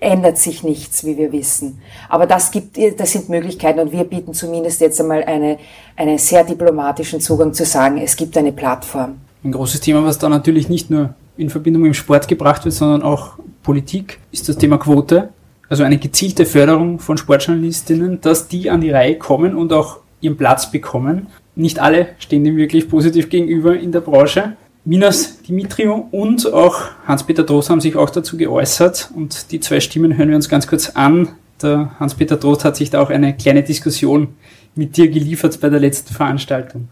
ändert 0.00 0.38
sich 0.38 0.62
nichts, 0.62 1.04
wie 1.04 1.16
wir 1.16 1.32
wissen. 1.32 1.80
Aber 2.08 2.26
das 2.26 2.50
gibt, 2.50 2.78
das 2.98 3.12
sind 3.12 3.28
Möglichkeiten 3.28 3.80
und 3.80 3.92
wir 3.92 4.04
bieten 4.04 4.32
zumindest 4.32 4.80
jetzt 4.80 5.00
einmal 5.00 5.24
eine, 5.24 5.58
einen 5.96 6.18
sehr 6.18 6.44
diplomatischen 6.44 7.20
Zugang 7.20 7.52
zu 7.52 7.64
sagen, 7.64 7.98
es 7.98 8.16
gibt 8.16 8.36
eine 8.36 8.52
Plattform. 8.52 9.16
Ein 9.42 9.52
großes 9.52 9.80
Thema, 9.80 10.04
was 10.04 10.18
da 10.18 10.28
natürlich 10.28 10.68
nicht 10.68 10.90
nur 10.90 11.14
in 11.36 11.50
Verbindung 11.50 11.82
mit 11.82 11.90
dem 11.90 11.94
Sport 11.94 12.28
gebracht 12.28 12.64
wird, 12.64 12.74
sondern 12.74 13.02
auch 13.02 13.38
Politik, 13.62 14.20
ist 14.32 14.48
das 14.48 14.56
Thema 14.56 14.78
Quote. 14.78 15.30
Also 15.68 15.84
eine 15.84 15.98
gezielte 15.98 16.46
Förderung 16.46 16.98
von 16.98 17.18
Sportjournalistinnen, 17.18 18.20
dass 18.20 18.48
die 18.48 18.70
an 18.70 18.80
die 18.80 18.90
Reihe 18.90 19.16
kommen 19.16 19.54
und 19.54 19.72
auch 19.72 19.98
ihren 20.20 20.36
Platz 20.36 20.70
bekommen. 20.70 21.26
Nicht 21.54 21.78
alle 21.78 22.08
stehen 22.18 22.44
dem 22.44 22.56
wirklich 22.56 22.88
positiv 22.88 23.28
gegenüber 23.28 23.78
in 23.78 23.92
der 23.92 24.00
Branche. 24.00 24.56
Minas 24.84 25.42
Dimitriou 25.42 26.08
und 26.10 26.50
auch 26.52 26.80
Hans-Peter 27.06 27.42
Drost 27.42 27.68
haben 27.68 27.80
sich 27.80 27.96
auch 27.96 28.08
dazu 28.08 28.38
geäußert 28.38 29.10
und 29.14 29.52
die 29.52 29.60
zwei 29.60 29.80
Stimmen 29.80 30.16
hören 30.16 30.30
wir 30.30 30.36
uns 30.36 30.48
ganz 30.48 30.66
kurz 30.66 30.90
an. 30.90 31.28
Der 31.60 31.90
Hans-Peter 32.00 32.36
Drost 32.36 32.64
hat 32.64 32.76
sich 32.76 32.88
da 32.88 33.02
auch 33.02 33.10
eine 33.10 33.36
kleine 33.36 33.62
Diskussion 33.62 34.28
mit 34.74 34.96
dir 34.96 35.10
geliefert 35.10 35.60
bei 35.60 35.68
der 35.68 35.80
letzten 35.80 36.14
Veranstaltung. 36.14 36.88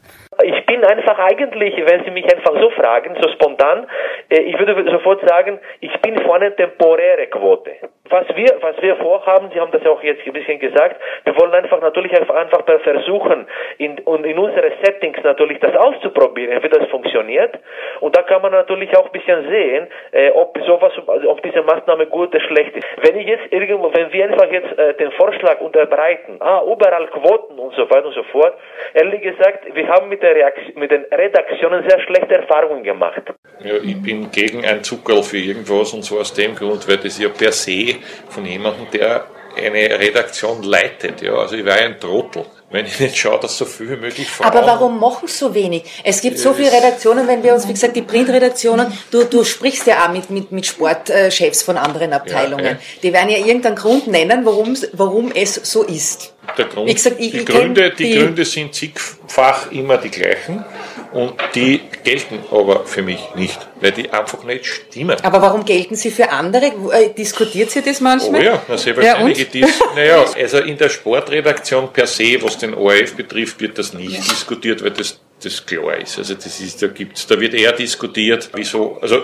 Bin 0.76 0.84
einfach 0.84 1.18
eigentlich, 1.18 1.74
wenn 1.86 2.04
Sie 2.04 2.10
mich 2.10 2.26
einfach 2.26 2.52
so 2.60 2.68
fragen, 2.68 3.16
so 3.18 3.30
spontan, 3.30 3.86
äh, 4.28 4.42
ich 4.42 4.58
würde 4.58 4.74
sofort 4.90 5.26
sagen, 5.26 5.58
ich 5.80 6.00
bin 6.02 6.18
für 6.18 6.34
eine 6.34 6.54
temporäre 6.54 7.28
Quote 7.28 7.76
was 8.10 8.26
wir, 8.34 8.56
was 8.60 8.80
wir 8.80 8.96
vorhaben, 8.96 9.50
Sie 9.52 9.60
haben 9.60 9.72
das 9.72 9.84
auch 9.86 10.02
jetzt 10.02 10.26
ein 10.26 10.32
bisschen 10.32 10.58
gesagt, 10.58 11.00
wir 11.24 11.36
wollen 11.38 11.52
einfach 11.52 11.80
natürlich 11.80 12.12
einfach 12.16 12.64
versuchen, 12.82 13.46
in, 13.78 13.98
und 14.00 14.24
in 14.24 14.38
unsere 14.38 14.72
Settings 14.82 15.18
natürlich 15.22 15.58
das 15.60 15.74
auszuprobieren, 15.76 16.62
wie 16.62 16.68
das 16.68 16.88
funktioniert. 16.88 17.58
Und 18.00 18.16
da 18.16 18.22
kann 18.22 18.42
man 18.42 18.52
natürlich 18.52 18.96
auch 18.96 19.06
ein 19.06 19.12
bisschen 19.12 19.48
sehen, 19.48 19.86
äh, 20.12 20.30
ob 20.30 20.58
sowas, 20.66 20.92
also 21.06 21.30
ob 21.30 21.42
diese 21.42 21.62
Maßnahme 21.62 22.06
gut 22.06 22.34
oder 22.34 22.40
schlecht 22.40 22.76
ist. 22.76 22.86
Wenn 23.02 23.18
ich 23.18 23.26
jetzt 23.26 23.52
irgendwo, 23.52 23.92
wenn 23.94 24.12
wir 24.12 24.24
einfach 24.24 24.50
jetzt 24.50 24.78
äh, 24.78 24.94
den 24.94 25.12
Vorschlag 25.12 25.60
unterbreiten, 25.60 26.36
ah, 26.40 26.62
überall 26.64 27.06
Quoten 27.08 27.58
und 27.58 27.74
so 27.74 27.88
weiter 27.90 28.06
und 28.06 28.14
so 28.14 28.22
fort, 28.24 28.54
ehrlich 28.94 29.22
gesagt, 29.22 29.74
wir 29.74 29.88
haben 29.88 30.08
mit, 30.08 30.22
der 30.22 30.34
Reaktion, 30.34 30.65
mit 30.74 30.90
den 30.90 31.04
Redaktionen 31.04 31.88
sehr 31.88 32.00
schlechte 32.00 32.34
Erfahrungen 32.34 32.82
gemacht. 32.82 33.22
Ja, 33.60 33.76
ich 33.76 34.00
bin 34.02 34.30
gegen 34.30 34.64
ein 34.64 34.82
Zuckerl 34.82 35.22
für 35.22 35.38
irgendwas 35.38 35.92
und 35.92 36.04
zwar 36.04 36.20
aus 36.20 36.34
dem 36.34 36.54
Grund, 36.54 36.88
weil 36.88 36.98
das 36.98 37.18
ja 37.18 37.28
per 37.28 37.52
se 37.52 37.96
von 38.28 38.44
jemandem, 38.44 38.86
der 38.92 39.26
eine 39.56 39.98
Redaktion 39.98 40.62
leitet. 40.62 41.22
Ja, 41.22 41.34
also 41.34 41.56
ich 41.56 41.64
war 41.64 41.76
ein 41.76 41.98
Trottel 41.98 42.44
wenn 42.76 42.86
ich 42.86 43.00
nicht 43.00 43.16
schaue, 43.16 43.40
dass 43.40 43.56
so 43.56 43.64
viel 43.64 43.90
wie 43.90 43.96
möglich 43.96 44.28
Frauen... 44.28 44.46
Aber 44.46 44.66
warum 44.66 45.00
machen 45.00 45.26
so 45.28 45.54
wenig? 45.54 45.82
Es 46.04 46.20
gibt 46.20 46.38
so 46.38 46.52
viele 46.52 46.70
Redaktionen, 46.70 47.26
wenn 47.26 47.42
wir 47.42 47.54
uns, 47.54 47.66
wie 47.66 47.72
gesagt, 47.72 47.96
die 47.96 48.02
Printredaktionen, 48.02 48.92
du, 49.10 49.24
du 49.24 49.44
sprichst 49.44 49.86
ja 49.86 50.04
auch 50.04 50.12
mit, 50.12 50.30
mit, 50.30 50.52
mit 50.52 50.66
Sportchefs 50.66 51.62
von 51.62 51.76
anderen 51.78 52.12
Abteilungen. 52.12 52.64
Ja, 52.64 52.70
ja. 52.72 52.78
Die 53.02 53.12
werden 53.12 53.30
ja 53.30 53.38
irgendeinen 53.38 53.76
Grund 53.76 54.06
nennen, 54.06 54.44
warum, 54.44 54.76
warum 54.92 55.32
es 55.34 55.54
so 55.54 55.82
ist. 55.82 56.34
Der 56.56 56.66
Grund, 56.66 56.94
gesagt, 56.94 57.16
ich, 57.18 57.32
die, 57.32 57.38
ich 57.38 57.46
Gründe, 57.46 57.90
die, 57.90 58.04
die 58.04 58.18
Gründe 58.18 58.44
sind 58.44 58.72
zigfach 58.72 59.72
immer 59.72 59.96
die 59.98 60.10
gleichen. 60.10 60.64
Und 61.12 61.34
die 61.54 61.80
gelten 62.04 62.40
aber 62.50 62.84
für 62.84 63.00
mich 63.00 63.20
nicht, 63.36 63.58
weil 63.80 63.92
die 63.92 64.10
einfach 64.10 64.42
nicht 64.44 64.66
stimmen. 64.66 65.16
Aber 65.22 65.40
warum 65.40 65.64
gelten 65.64 65.96
sie 65.96 66.10
für 66.10 66.30
andere? 66.30 66.66
Äh, 66.66 67.10
diskutiert 67.16 67.70
sie 67.70 67.80
das 67.80 68.00
manchmal? 68.00 68.40
Oh 68.40 68.44
ja, 68.44 68.62
na, 68.68 68.74
wahrscheinlich. 68.74 69.54
Ja, 69.54 69.66
naja, 69.94 70.24
also 70.36 70.58
in 70.58 70.76
der 70.76 70.90
Sportredaktion 70.90 71.90
per 71.92 72.06
se, 72.06 72.36
was 72.42 72.58
den 72.58 72.65
ORF 72.74 73.14
betrifft, 73.14 73.60
wird 73.60 73.78
das 73.78 73.92
nicht 73.92 74.12
ja. 74.12 74.20
diskutiert, 74.20 74.82
weil 74.82 74.90
das, 74.90 75.20
das 75.42 75.64
klar 75.64 75.96
ist. 75.98 76.18
Also 76.18 76.34
das 76.34 76.60
ist, 76.60 76.82
da 76.82 76.88
gibt's, 76.88 77.26
da 77.26 77.38
wird 77.38 77.54
eher 77.54 77.72
diskutiert, 77.72 78.50
wieso, 78.54 78.98
also 79.00 79.22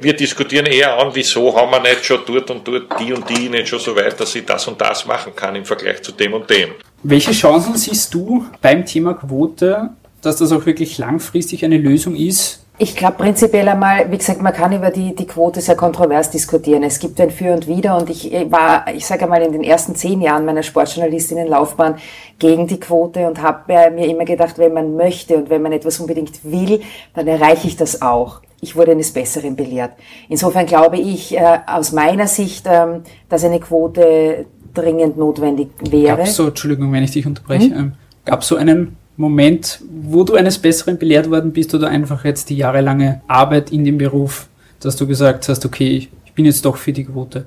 wir 0.00 0.14
diskutieren 0.14 0.66
eher 0.66 0.98
an, 0.98 1.10
wieso 1.12 1.54
haben 1.54 1.70
wir 1.70 1.80
nicht 1.80 2.04
schon 2.04 2.20
dort 2.26 2.50
und 2.50 2.66
dort 2.66 2.98
die 3.00 3.12
und 3.12 3.28
die 3.28 3.48
nicht 3.48 3.68
schon 3.68 3.78
so 3.80 3.94
weit, 3.94 4.18
dass 4.18 4.34
ich 4.34 4.44
das 4.44 4.66
und 4.66 4.80
das 4.80 5.04
machen 5.06 5.34
kann 5.34 5.54
im 5.56 5.64
Vergleich 5.64 6.02
zu 6.02 6.12
dem 6.12 6.32
und 6.32 6.48
dem. 6.48 6.70
Welche 7.02 7.32
Chancen 7.32 7.76
siehst 7.76 8.14
du 8.14 8.46
beim 8.62 8.84
Thema 8.86 9.14
Quote 9.14 9.90
dass 10.22 10.36
das 10.36 10.52
auch 10.52 10.66
wirklich 10.66 10.98
langfristig 10.98 11.64
eine 11.64 11.78
Lösung 11.78 12.14
ist? 12.14 12.64
Ich 12.82 12.96
glaube 12.96 13.18
prinzipiell 13.18 13.68
einmal, 13.68 14.10
wie 14.10 14.16
gesagt, 14.16 14.40
man 14.40 14.54
kann 14.54 14.72
über 14.72 14.90
die, 14.90 15.14
die 15.14 15.26
Quote 15.26 15.60
sehr 15.60 15.76
kontrovers 15.76 16.30
diskutieren. 16.30 16.82
Es 16.82 16.98
gibt 16.98 17.20
ein 17.20 17.30
Für 17.30 17.52
und 17.52 17.66
Wider 17.66 17.94
und 17.98 18.08
ich 18.08 18.32
war, 18.48 18.86
ich 18.94 19.04
sage 19.04 19.24
einmal, 19.24 19.42
in 19.42 19.52
den 19.52 19.62
ersten 19.62 19.94
zehn 19.94 20.22
Jahren 20.22 20.46
meiner 20.46 20.62
Sportjournalistinnenlaufbahn 20.62 21.96
gegen 22.38 22.66
die 22.68 22.80
Quote 22.80 23.28
und 23.28 23.42
habe 23.42 23.90
mir 23.90 24.06
immer 24.06 24.24
gedacht, 24.24 24.56
wenn 24.56 24.72
man 24.72 24.96
möchte 24.96 25.36
und 25.36 25.50
wenn 25.50 25.60
man 25.60 25.72
etwas 25.72 26.00
unbedingt 26.00 26.42
will, 26.42 26.80
dann 27.12 27.28
erreiche 27.28 27.68
ich 27.68 27.76
das 27.76 28.00
auch. 28.00 28.40
Ich 28.62 28.76
wurde 28.76 28.92
eines 28.92 29.12
Besseren 29.12 29.56
belehrt. 29.56 29.92
Insofern 30.30 30.64
glaube 30.64 30.96
ich 30.96 31.36
äh, 31.36 31.58
aus 31.66 31.92
meiner 31.92 32.28
Sicht, 32.28 32.64
ähm, 32.66 33.02
dass 33.28 33.44
eine 33.44 33.60
Quote 33.60 34.46
dringend 34.72 35.18
notwendig 35.18 35.68
wäre. 35.80 36.16
Gab 36.16 36.28
so, 36.28 36.48
Entschuldigung, 36.48 36.90
wenn 36.94 37.04
ich 37.04 37.10
dich 37.10 37.26
unterbreche, 37.26 37.74
hm? 37.74 37.76
ähm, 37.76 37.92
gab 38.24 38.42
so 38.42 38.56
einen 38.56 38.96
Moment, 39.20 39.80
wo 40.02 40.24
du 40.24 40.34
eines 40.34 40.58
Besseren 40.58 40.98
belehrt 40.98 41.30
worden 41.30 41.52
bist 41.52 41.74
oder 41.74 41.88
einfach 41.88 42.24
jetzt 42.24 42.48
die 42.48 42.56
jahrelange 42.56 43.20
Arbeit 43.28 43.70
in 43.70 43.84
dem 43.84 43.98
Beruf, 43.98 44.48
dass 44.80 44.96
du 44.96 45.06
gesagt 45.06 45.48
hast, 45.48 45.66
okay, 45.66 46.08
ich 46.24 46.32
bin 46.32 46.46
jetzt 46.46 46.64
doch 46.64 46.76
für 46.76 46.92
die 46.92 47.04
Quote? 47.04 47.44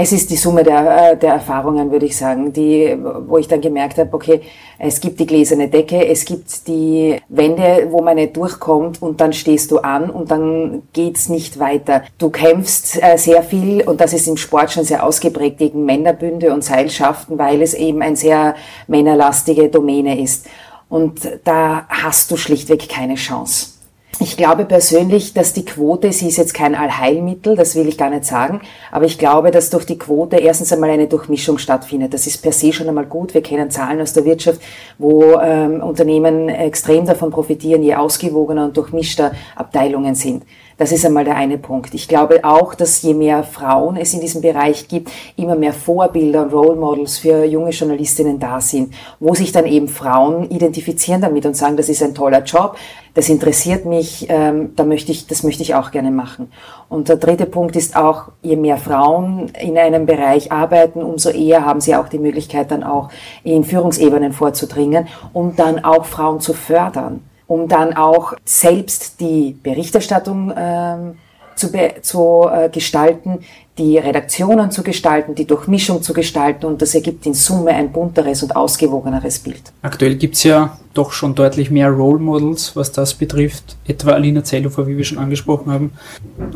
Es 0.00 0.12
ist 0.12 0.30
die 0.30 0.36
Summe 0.36 0.62
der, 0.62 1.12
äh, 1.12 1.16
der 1.16 1.32
Erfahrungen, 1.32 1.90
würde 1.90 2.06
ich 2.06 2.16
sagen, 2.16 2.52
die, 2.52 2.96
wo 3.26 3.36
ich 3.36 3.48
dann 3.48 3.60
gemerkt 3.60 3.98
habe, 3.98 4.12
okay, 4.12 4.42
es 4.78 5.00
gibt 5.00 5.18
die 5.18 5.26
gläserne 5.26 5.66
Decke, 5.66 6.06
es 6.06 6.24
gibt 6.24 6.68
die 6.68 7.16
Wände, 7.28 7.88
wo 7.90 8.00
man 8.00 8.14
nicht 8.14 8.36
durchkommt 8.36 9.02
und 9.02 9.20
dann 9.20 9.32
stehst 9.32 9.72
du 9.72 9.78
an 9.78 10.08
und 10.08 10.30
dann 10.30 10.82
geht's 10.92 11.28
nicht 11.28 11.58
weiter. 11.58 12.02
Du 12.18 12.30
kämpfst 12.30 13.02
äh, 13.02 13.16
sehr 13.18 13.42
viel 13.42 13.82
und 13.82 14.00
das 14.00 14.12
ist 14.12 14.28
im 14.28 14.36
Sport 14.36 14.70
schon 14.70 14.84
sehr 14.84 15.02
ausgeprägt 15.02 15.58
gegen 15.58 15.84
Männerbünde 15.84 16.54
und 16.54 16.62
Seilschaften, 16.62 17.36
weil 17.36 17.60
es 17.60 17.74
eben 17.74 18.00
ein 18.00 18.14
sehr 18.14 18.54
männerlastige 18.86 19.68
Domäne 19.68 20.22
ist. 20.22 20.46
Und 20.88 21.20
da 21.44 21.86
hast 21.88 22.30
du 22.30 22.36
schlichtweg 22.36 22.88
keine 22.88 23.16
Chance. 23.16 23.78
Ich 24.20 24.36
glaube 24.36 24.64
persönlich, 24.64 25.32
dass 25.32 25.52
die 25.52 25.64
Quote, 25.64 26.12
sie 26.12 26.26
ist 26.26 26.38
jetzt 26.38 26.52
kein 26.52 26.74
Allheilmittel, 26.74 27.54
das 27.54 27.76
will 27.76 27.86
ich 27.86 27.96
gar 27.96 28.10
nicht 28.10 28.24
sagen, 28.24 28.62
aber 28.90 29.04
ich 29.04 29.16
glaube, 29.16 29.52
dass 29.52 29.70
durch 29.70 29.86
die 29.86 29.98
Quote 29.98 30.36
erstens 30.38 30.72
einmal 30.72 30.90
eine 30.90 31.06
Durchmischung 31.06 31.58
stattfindet. 31.58 32.14
Das 32.14 32.26
ist 32.26 32.38
per 32.38 32.50
se 32.50 32.72
schon 32.72 32.88
einmal 32.88 33.06
gut. 33.06 33.32
Wir 33.32 33.42
kennen 33.42 33.70
Zahlen 33.70 34.00
aus 34.00 34.14
der 34.14 34.24
Wirtschaft, 34.24 34.60
wo 34.98 35.38
ähm, 35.40 35.80
Unternehmen 35.82 36.48
extrem 36.48 37.06
davon 37.06 37.30
profitieren, 37.30 37.84
je 37.84 37.94
ausgewogener 37.94 38.64
und 38.64 38.76
durchmischter 38.76 39.32
Abteilungen 39.54 40.16
sind. 40.16 40.42
Das 40.78 40.92
ist 40.92 41.04
einmal 41.04 41.24
der 41.24 41.34
eine 41.34 41.58
Punkt. 41.58 41.92
Ich 41.92 42.06
glaube 42.06 42.44
auch, 42.44 42.72
dass 42.72 43.02
je 43.02 43.12
mehr 43.12 43.42
Frauen 43.42 43.96
es 43.96 44.14
in 44.14 44.20
diesem 44.20 44.42
Bereich 44.42 44.86
gibt, 44.86 45.10
immer 45.34 45.56
mehr 45.56 45.72
Vorbilder 45.72 46.42
und 46.42 46.52
Role 46.52 46.76
Models 46.76 47.18
für 47.18 47.44
junge 47.44 47.70
Journalistinnen 47.70 48.38
da 48.38 48.60
sind, 48.60 48.94
wo 49.18 49.34
sich 49.34 49.50
dann 49.50 49.66
eben 49.66 49.88
Frauen 49.88 50.48
identifizieren 50.48 51.20
damit 51.20 51.44
und 51.46 51.56
sagen, 51.56 51.76
das 51.76 51.88
ist 51.88 52.00
ein 52.00 52.14
toller 52.14 52.44
Job, 52.44 52.76
das 53.14 53.28
interessiert 53.28 53.86
mich, 53.86 54.26
ähm, 54.28 54.76
da 54.76 54.84
möchte 54.84 55.10
ich, 55.10 55.26
das 55.26 55.42
möchte 55.42 55.64
ich 55.64 55.74
auch 55.74 55.90
gerne 55.90 56.12
machen. 56.12 56.52
Und 56.88 57.08
der 57.08 57.16
dritte 57.16 57.46
Punkt 57.46 57.74
ist 57.74 57.96
auch, 57.96 58.28
je 58.42 58.54
mehr 58.54 58.76
Frauen 58.76 59.50
in 59.60 59.76
einem 59.76 60.06
Bereich 60.06 60.52
arbeiten, 60.52 61.02
umso 61.02 61.30
eher 61.30 61.66
haben 61.66 61.80
sie 61.80 61.96
auch 61.96 62.08
die 62.08 62.20
Möglichkeit, 62.20 62.70
dann 62.70 62.84
auch 62.84 63.10
in 63.42 63.64
Führungsebenen 63.64 64.32
vorzudringen, 64.32 65.08
um 65.32 65.56
dann 65.56 65.84
auch 65.84 66.04
Frauen 66.04 66.38
zu 66.38 66.54
fördern 66.54 67.24
um 67.48 67.66
dann 67.66 67.96
auch 67.96 68.34
selbst 68.44 69.20
die 69.20 69.58
Berichterstattung 69.60 70.52
ähm, 70.56 71.18
zu, 71.56 71.72
zu 72.02 72.48
äh, 72.48 72.68
gestalten, 72.68 73.40
die 73.78 73.98
Redaktionen 73.98 74.70
zu 74.70 74.82
gestalten, 74.82 75.34
die 75.34 75.46
Durchmischung 75.46 76.02
zu 76.02 76.12
gestalten 76.12 76.66
und 76.66 76.82
das 76.82 76.94
ergibt 76.94 77.24
in 77.26 77.34
Summe 77.34 77.70
ein 77.70 77.92
bunteres 77.92 78.42
und 78.42 78.54
ausgewogeneres 78.56 79.38
Bild. 79.38 79.62
Aktuell 79.82 80.16
gibt's 80.16 80.42
ja 80.42 80.76
doch 80.94 81.12
schon 81.12 81.34
deutlich 81.34 81.70
mehr 81.70 81.90
Role 81.90 82.18
Models, 82.18 82.74
was 82.74 82.90
das 82.90 83.14
betrifft, 83.14 83.76
etwa 83.86 84.12
Alina 84.12 84.42
Zellofer, 84.42 84.86
wie 84.88 84.96
wir 84.96 85.04
schon 85.04 85.18
angesprochen 85.18 85.72
haben. 85.72 85.92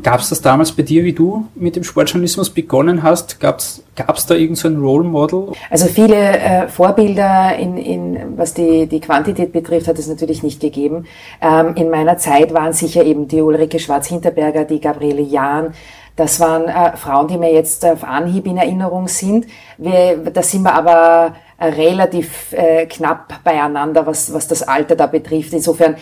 Gab's 0.02 0.30
das 0.30 0.40
damals 0.40 0.72
bei 0.72 0.82
dir, 0.82 1.04
wie 1.04 1.12
du 1.12 1.46
mit 1.54 1.76
dem 1.76 1.84
Sportjournalismus 1.84 2.50
begonnen 2.50 3.04
hast? 3.04 3.38
Gab's 3.38 3.84
gab's 3.94 4.26
da 4.26 4.34
irgend 4.34 4.58
so 4.58 4.68
ein 4.68 4.76
Role 4.76 5.04
Model? 5.04 5.52
Also 5.70 5.86
viele 5.86 6.16
äh, 6.16 6.68
Vorbilder, 6.68 7.56
in, 7.56 7.76
in, 7.76 8.36
was 8.36 8.54
die, 8.54 8.86
die 8.86 9.00
Quantität 9.00 9.52
betrifft, 9.52 9.88
hat 9.88 9.98
es 9.98 10.08
natürlich 10.08 10.42
nicht 10.42 10.60
gegeben. 10.60 11.04
Ähm, 11.40 11.74
in 11.76 11.90
meiner 11.90 12.18
Zeit 12.18 12.54
waren 12.54 12.72
sicher 12.72 13.04
eben 13.04 13.28
die 13.28 13.40
Ulrike 13.40 13.78
Schwarz-Hinterberger, 13.78 14.64
die 14.64 14.80
Gabriele 14.80 15.22
Jahn, 15.22 15.74
das 16.16 16.40
waren 16.40 16.68
äh, 16.68 16.96
Frauen, 16.96 17.28
die 17.28 17.38
mir 17.38 17.52
jetzt 17.52 17.84
auf 17.84 18.04
Anhieb 18.04 18.46
in 18.46 18.56
Erinnerung 18.56 19.08
sind. 19.08 19.46
Wir, 19.78 20.16
da 20.16 20.42
sind 20.42 20.62
wir 20.62 20.74
aber 20.74 21.34
äh, 21.58 21.66
relativ 21.66 22.52
äh, 22.52 22.86
knapp 22.86 23.42
beieinander, 23.44 24.06
was, 24.06 24.32
was 24.32 24.46
das 24.46 24.62
Alter 24.62 24.94
da 24.94 25.06
betrifft. 25.06 25.52
Insofern 25.52 25.96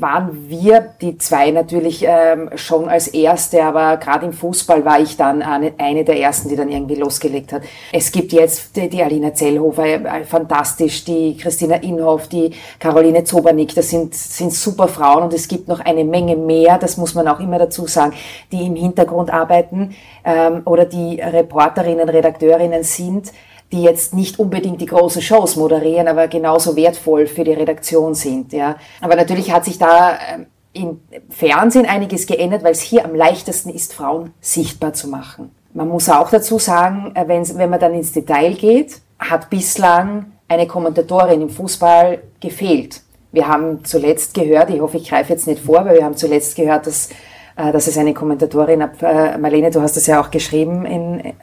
waren 0.00 0.48
wir 0.48 0.94
die 1.00 1.18
zwei 1.18 1.50
natürlich 1.50 2.04
ähm, 2.06 2.50
schon 2.56 2.88
als 2.88 3.08
Erste, 3.08 3.62
aber 3.62 3.96
gerade 3.96 4.26
im 4.26 4.32
Fußball 4.32 4.84
war 4.84 5.00
ich 5.00 5.16
dann 5.16 5.42
eine, 5.42 5.72
eine, 5.78 6.04
der 6.04 6.18
Ersten, 6.18 6.48
die 6.48 6.56
dann 6.56 6.70
irgendwie 6.70 6.96
losgelegt 6.96 7.52
hat. 7.52 7.62
Es 7.92 8.10
gibt 8.10 8.32
jetzt 8.32 8.76
die, 8.76 8.88
die 8.88 9.02
Alina 9.02 9.34
Zellhofer, 9.34 9.86
äh, 9.86 10.24
fantastisch, 10.24 11.04
die 11.04 11.36
Christina 11.36 11.76
Inhoff, 11.76 12.28
die 12.28 12.52
Caroline 12.78 13.24
Zobernick, 13.24 13.74
das 13.74 13.90
sind, 13.90 14.14
sind 14.14 14.52
super 14.52 14.88
Frauen 14.88 15.24
und 15.24 15.34
es 15.34 15.48
gibt 15.48 15.68
noch 15.68 15.80
eine 15.80 16.04
Menge 16.04 16.36
mehr, 16.36 16.78
das 16.78 16.96
muss 16.96 17.14
man 17.14 17.28
auch 17.28 17.40
immer 17.40 17.58
dazu 17.58 17.86
sagen, 17.86 18.14
die 18.52 18.66
im 18.66 18.76
Hintergrund 18.76 19.32
arbeiten 19.32 19.94
ähm, 20.24 20.62
oder 20.64 20.84
die 20.84 21.20
Reporterinnen, 21.20 22.08
Redakteurinnen 22.08 22.82
sind, 22.82 23.32
die 23.74 23.82
jetzt 23.82 24.14
nicht 24.14 24.38
unbedingt 24.38 24.80
die 24.80 24.86
großen 24.86 25.20
Shows 25.20 25.56
moderieren, 25.56 26.06
aber 26.06 26.28
genauso 26.28 26.76
wertvoll 26.76 27.26
für 27.26 27.42
die 27.42 27.54
Redaktion 27.54 28.14
sind. 28.14 28.52
Ja. 28.52 28.76
Aber 29.00 29.16
natürlich 29.16 29.50
hat 29.50 29.64
sich 29.64 29.78
da 29.78 30.16
ähm, 30.32 30.46
im 30.72 31.00
Fernsehen 31.28 31.84
einiges 31.84 32.26
geändert, 32.26 32.62
weil 32.62 32.70
es 32.70 32.80
hier 32.80 33.04
am 33.04 33.16
leichtesten 33.16 33.70
ist, 33.70 33.92
Frauen 33.92 34.32
sichtbar 34.40 34.92
zu 34.92 35.08
machen. 35.08 35.50
Man 35.72 35.88
muss 35.88 36.08
auch 36.08 36.30
dazu 36.30 36.60
sagen, 36.60 37.10
äh, 37.16 37.26
wenn, 37.26 37.68
man 37.68 37.80
dann 37.80 37.94
ins 37.94 38.12
Detail 38.12 38.54
geht, 38.54 39.00
hat 39.18 39.50
bislang 39.50 40.26
eine 40.46 40.68
Kommentatorin 40.68 41.42
im 41.42 41.50
Fußball 41.50 42.22
gefehlt. 42.38 43.00
Wir 43.32 43.48
haben 43.48 43.84
zuletzt 43.84 44.34
gehört, 44.34 44.70
ich 44.70 44.80
hoffe, 44.80 44.98
ich 44.98 45.08
greife 45.08 45.32
jetzt 45.32 45.48
nicht 45.48 45.64
vor, 45.64 45.80
aber 45.80 45.94
wir 45.94 46.04
haben 46.04 46.16
zuletzt 46.16 46.54
gehört, 46.54 46.86
dass 46.86 47.08
dass 47.56 47.86
es 47.86 47.96
eine 47.98 48.14
Kommentatorin 48.14 48.80
äh, 48.80 49.38
Marlene, 49.38 49.70
du 49.70 49.80
hast 49.80 49.96
das 49.96 50.06
ja 50.06 50.20
auch 50.20 50.30
geschrieben 50.30 50.84
in, 50.86 51.34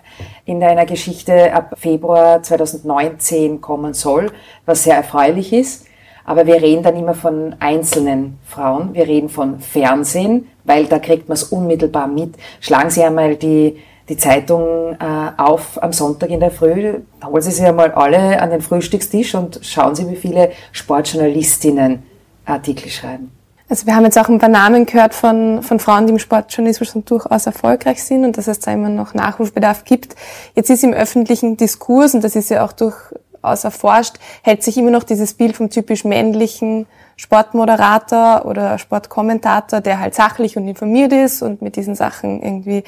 in 0.45 0.59
deiner 0.59 0.85
Geschichte, 0.85 1.53
ab 1.53 1.75
Februar 1.77 2.43
2019 2.43 3.61
kommen 3.61 3.93
soll, 3.93 4.31
was 4.65 4.83
sehr 4.83 4.95
erfreulich 4.95 5.53
ist. 5.53 5.85
Aber 6.25 6.45
wir 6.45 6.61
reden 6.61 6.83
dann 6.83 6.95
immer 6.95 7.15
von 7.15 7.55
einzelnen 7.59 8.37
Frauen. 8.45 8.93
Wir 8.93 9.07
reden 9.07 9.29
von 9.29 9.59
Fernsehen, 9.59 10.47
weil 10.65 10.85
da 10.85 10.99
kriegt 10.99 11.29
man 11.29 11.33
es 11.33 11.43
unmittelbar 11.43 12.07
mit. 12.07 12.35
Schlagen 12.59 12.89
Sie 12.89 13.03
einmal 13.03 13.35
die, 13.35 13.77
die 14.07 14.17
Zeitung 14.17 14.93
äh, 14.99 15.31
auf 15.37 15.81
am 15.81 15.93
Sonntag 15.93 16.29
in 16.29 16.39
der 16.39 16.51
Früh, 16.51 16.99
holen 17.25 17.41
Sie 17.41 17.51
sie 17.51 17.65
einmal 17.65 17.91
alle 17.91 18.41
an 18.41 18.51
den 18.51 18.61
Frühstückstisch 18.61 19.33
und 19.35 19.61
schauen 19.63 19.95
Sie, 19.95 20.09
wie 20.09 20.15
viele 20.15 20.51
Sportjournalistinnen 20.73 22.03
Artikel 22.45 22.89
schreiben. 22.89 23.31
Also 23.71 23.85
wir 23.85 23.95
haben 23.95 24.03
jetzt 24.03 24.17
auch 24.17 24.27
ein 24.27 24.37
paar 24.37 24.49
Namen 24.49 24.85
gehört 24.85 25.13
von, 25.13 25.63
von 25.63 25.79
Frauen, 25.79 26.05
die 26.05 26.11
im 26.11 26.19
Sportjournalismus 26.19 26.91
durchaus 27.05 27.45
erfolgreich 27.45 28.03
sind 28.03 28.25
und 28.25 28.37
dass 28.37 28.49
es 28.49 28.59
da 28.59 28.73
immer 28.73 28.89
noch 28.89 29.13
Nachholbedarf 29.13 29.85
gibt. 29.85 30.13
Jetzt 30.55 30.69
ist 30.69 30.83
im 30.83 30.91
öffentlichen 30.91 31.55
Diskurs, 31.55 32.13
und 32.13 32.21
das 32.21 32.35
ist 32.35 32.49
ja 32.49 32.65
auch 32.65 32.73
durchaus 32.73 33.63
erforscht, 33.63 34.15
hält 34.41 34.61
sich 34.61 34.77
immer 34.77 34.91
noch 34.91 35.03
dieses 35.03 35.35
Bild 35.35 35.55
vom 35.55 35.69
typisch 35.69 36.03
männlichen 36.03 36.85
Sportmoderator 37.21 38.47
oder 38.47 38.79
Sportkommentator, 38.79 39.79
der 39.79 39.99
halt 39.99 40.15
sachlich 40.15 40.57
und 40.57 40.67
informiert 40.67 41.13
ist 41.13 41.43
und 41.43 41.61
mit 41.61 41.75
diesen 41.75 41.93
Sachen 41.93 42.41
irgendwie 42.41 42.83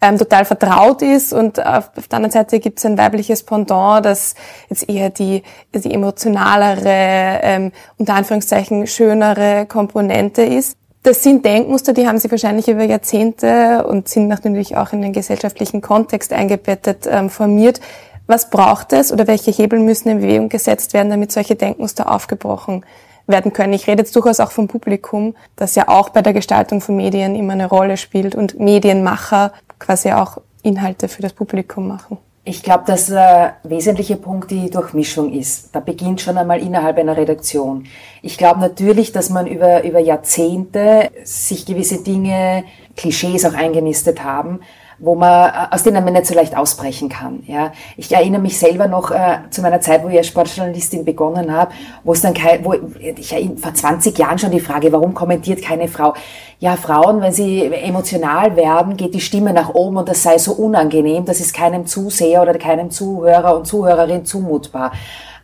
ähm, 0.00 0.18
total 0.18 0.44
vertraut 0.44 1.02
ist. 1.02 1.32
Und 1.32 1.64
auf, 1.64 1.90
auf 1.96 2.08
der 2.08 2.16
anderen 2.16 2.32
Seite 2.32 2.58
gibt 2.58 2.80
es 2.80 2.84
ein 2.84 2.98
weibliches 2.98 3.44
Pendant, 3.44 4.04
das 4.04 4.34
jetzt 4.68 4.88
eher 4.88 5.10
die, 5.10 5.44
die 5.72 5.94
emotionalere, 5.94 7.38
ähm, 7.42 7.70
unter 7.96 8.14
Anführungszeichen 8.14 8.88
schönere 8.88 9.66
Komponente 9.66 10.42
ist. 10.42 10.76
Das 11.04 11.22
sind 11.22 11.44
Denkmuster, 11.44 11.92
die 11.92 12.08
haben 12.08 12.18
sich 12.18 12.32
wahrscheinlich 12.32 12.66
über 12.66 12.82
Jahrzehnte 12.82 13.86
und 13.86 14.08
sind 14.08 14.26
natürlich 14.26 14.76
auch 14.76 14.92
in 14.92 15.00
den 15.00 15.12
gesellschaftlichen 15.12 15.80
Kontext 15.80 16.32
eingebettet 16.32 17.06
ähm, 17.08 17.30
formiert. 17.30 17.80
Was 18.26 18.50
braucht 18.50 18.92
es 18.92 19.12
oder 19.12 19.28
welche 19.28 19.52
Hebel 19.52 19.78
müssen 19.78 20.08
in 20.08 20.18
Bewegung 20.18 20.48
gesetzt 20.48 20.92
werden, 20.92 21.10
damit 21.10 21.30
solche 21.30 21.54
Denkmuster 21.54 22.10
aufgebrochen 22.10 22.84
werden 23.26 23.52
können. 23.52 23.72
Ich 23.72 23.86
rede 23.86 24.02
jetzt 24.02 24.14
durchaus 24.14 24.40
auch 24.40 24.50
vom 24.50 24.68
Publikum, 24.68 25.34
das 25.56 25.74
ja 25.74 25.88
auch 25.88 26.10
bei 26.10 26.22
der 26.22 26.32
Gestaltung 26.32 26.80
von 26.80 26.96
Medien 26.96 27.34
immer 27.34 27.54
eine 27.54 27.66
Rolle 27.68 27.96
spielt 27.96 28.34
und 28.34 28.58
Medienmacher 28.58 29.52
quasi 29.78 30.12
auch 30.12 30.38
Inhalte 30.62 31.08
für 31.08 31.22
das 31.22 31.32
Publikum 31.32 31.88
machen. 31.88 32.18
Ich 32.48 32.62
glaube, 32.62 32.84
dass 32.86 33.06
der 33.06 33.56
wesentliche 33.64 34.14
Punkt 34.14 34.52
die 34.52 34.70
Durchmischung 34.70 35.32
ist. 35.32 35.70
Da 35.74 35.80
beginnt 35.80 36.20
schon 36.20 36.38
einmal 36.38 36.60
innerhalb 36.60 36.96
einer 36.96 37.16
Redaktion. 37.16 37.86
Ich 38.22 38.38
glaube 38.38 38.60
natürlich, 38.60 39.10
dass 39.10 39.30
man 39.30 39.48
über, 39.48 39.82
über 39.82 39.98
Jahrzehnte 39.98 41.10
sich 41.24 41.66
gewisse 41.66 42.04
Dinge, 42.04 42.62
Klischees 42.96 43.44
auch 43.44 43.54
eingenistet 43.54 44.22
haben, 44.22 44.60
wo 44.98 45.14
man, 45.14 45.50
äh, 45.50 45.74
aus 45.74 45.82
denen 45.82 46.04
man 46.04 46.12
nicht 46.12 46.26
so 46.26 46.34
leicht 46.34 46.56
ausbrechen 46.56 47.08
kann. 47.08 47.42
Ja, 47.46 47.72
ich 47.96 48.12
erinnere 48.12 48.40
mich 48.40 48.58
selber 48.58 48.88
noch 48.88 49.10
äh, 49.10 49.38
zu 49.50 49.62
meiner 49.62 49.80
Zeit, 49.80 50.02
wo 50.02 50.08
ich 50.08 50.16
als 50.18 50.28
Sportjournalistin 50.28 51.04
begonnen 51.04 51.52
habe, 51.52 51.72
wo 52.04 52.12
es 52.12 52.20
dann 52.20 52.34
kein, 52.34 52.64
wo 52.64 52.72
ich 52.72 53.32
erinnere, 53.32 53.58
vor 53.58 53.74
20 53.74 54.16
Jahren 54.18 54.38
schon 54.38 54.50
die 54.50 54.60
Frage, 54.60 54.92
warum 54.92 55.14
kommentiert 55.14 55.62
keine 55.62 55.88
Frau? 55.88 56.14
Ja, 56.58 56.76
Frauen, 56.76 57.20
wenn 57.20 57.32
sie 57.32 57.64
emotional 57.64 58.56
werden, 58.56 58.96
geht 58.96 59.14
die 59.14 59.20
Stimme 59.20 59.52
nach 59.52 59.74
oben 59.74 59.98
und 59.98 60.08
das 60.08 60.22
sei 60.22 60.38
so 60.38 60.52
unangenehm, 60.52 61.24
das 61.26 61.40
ist 61.40 61.54
keinem 61.54 61.86
Zuseher 61.86 62.42
oder 62.42 62.54
keinem 62.54 62.90
Zuhörer 62.90 63.56
und 63.56 63.66
Zuhörerin 63.66 64.24
zumutbar. 64.24 64.92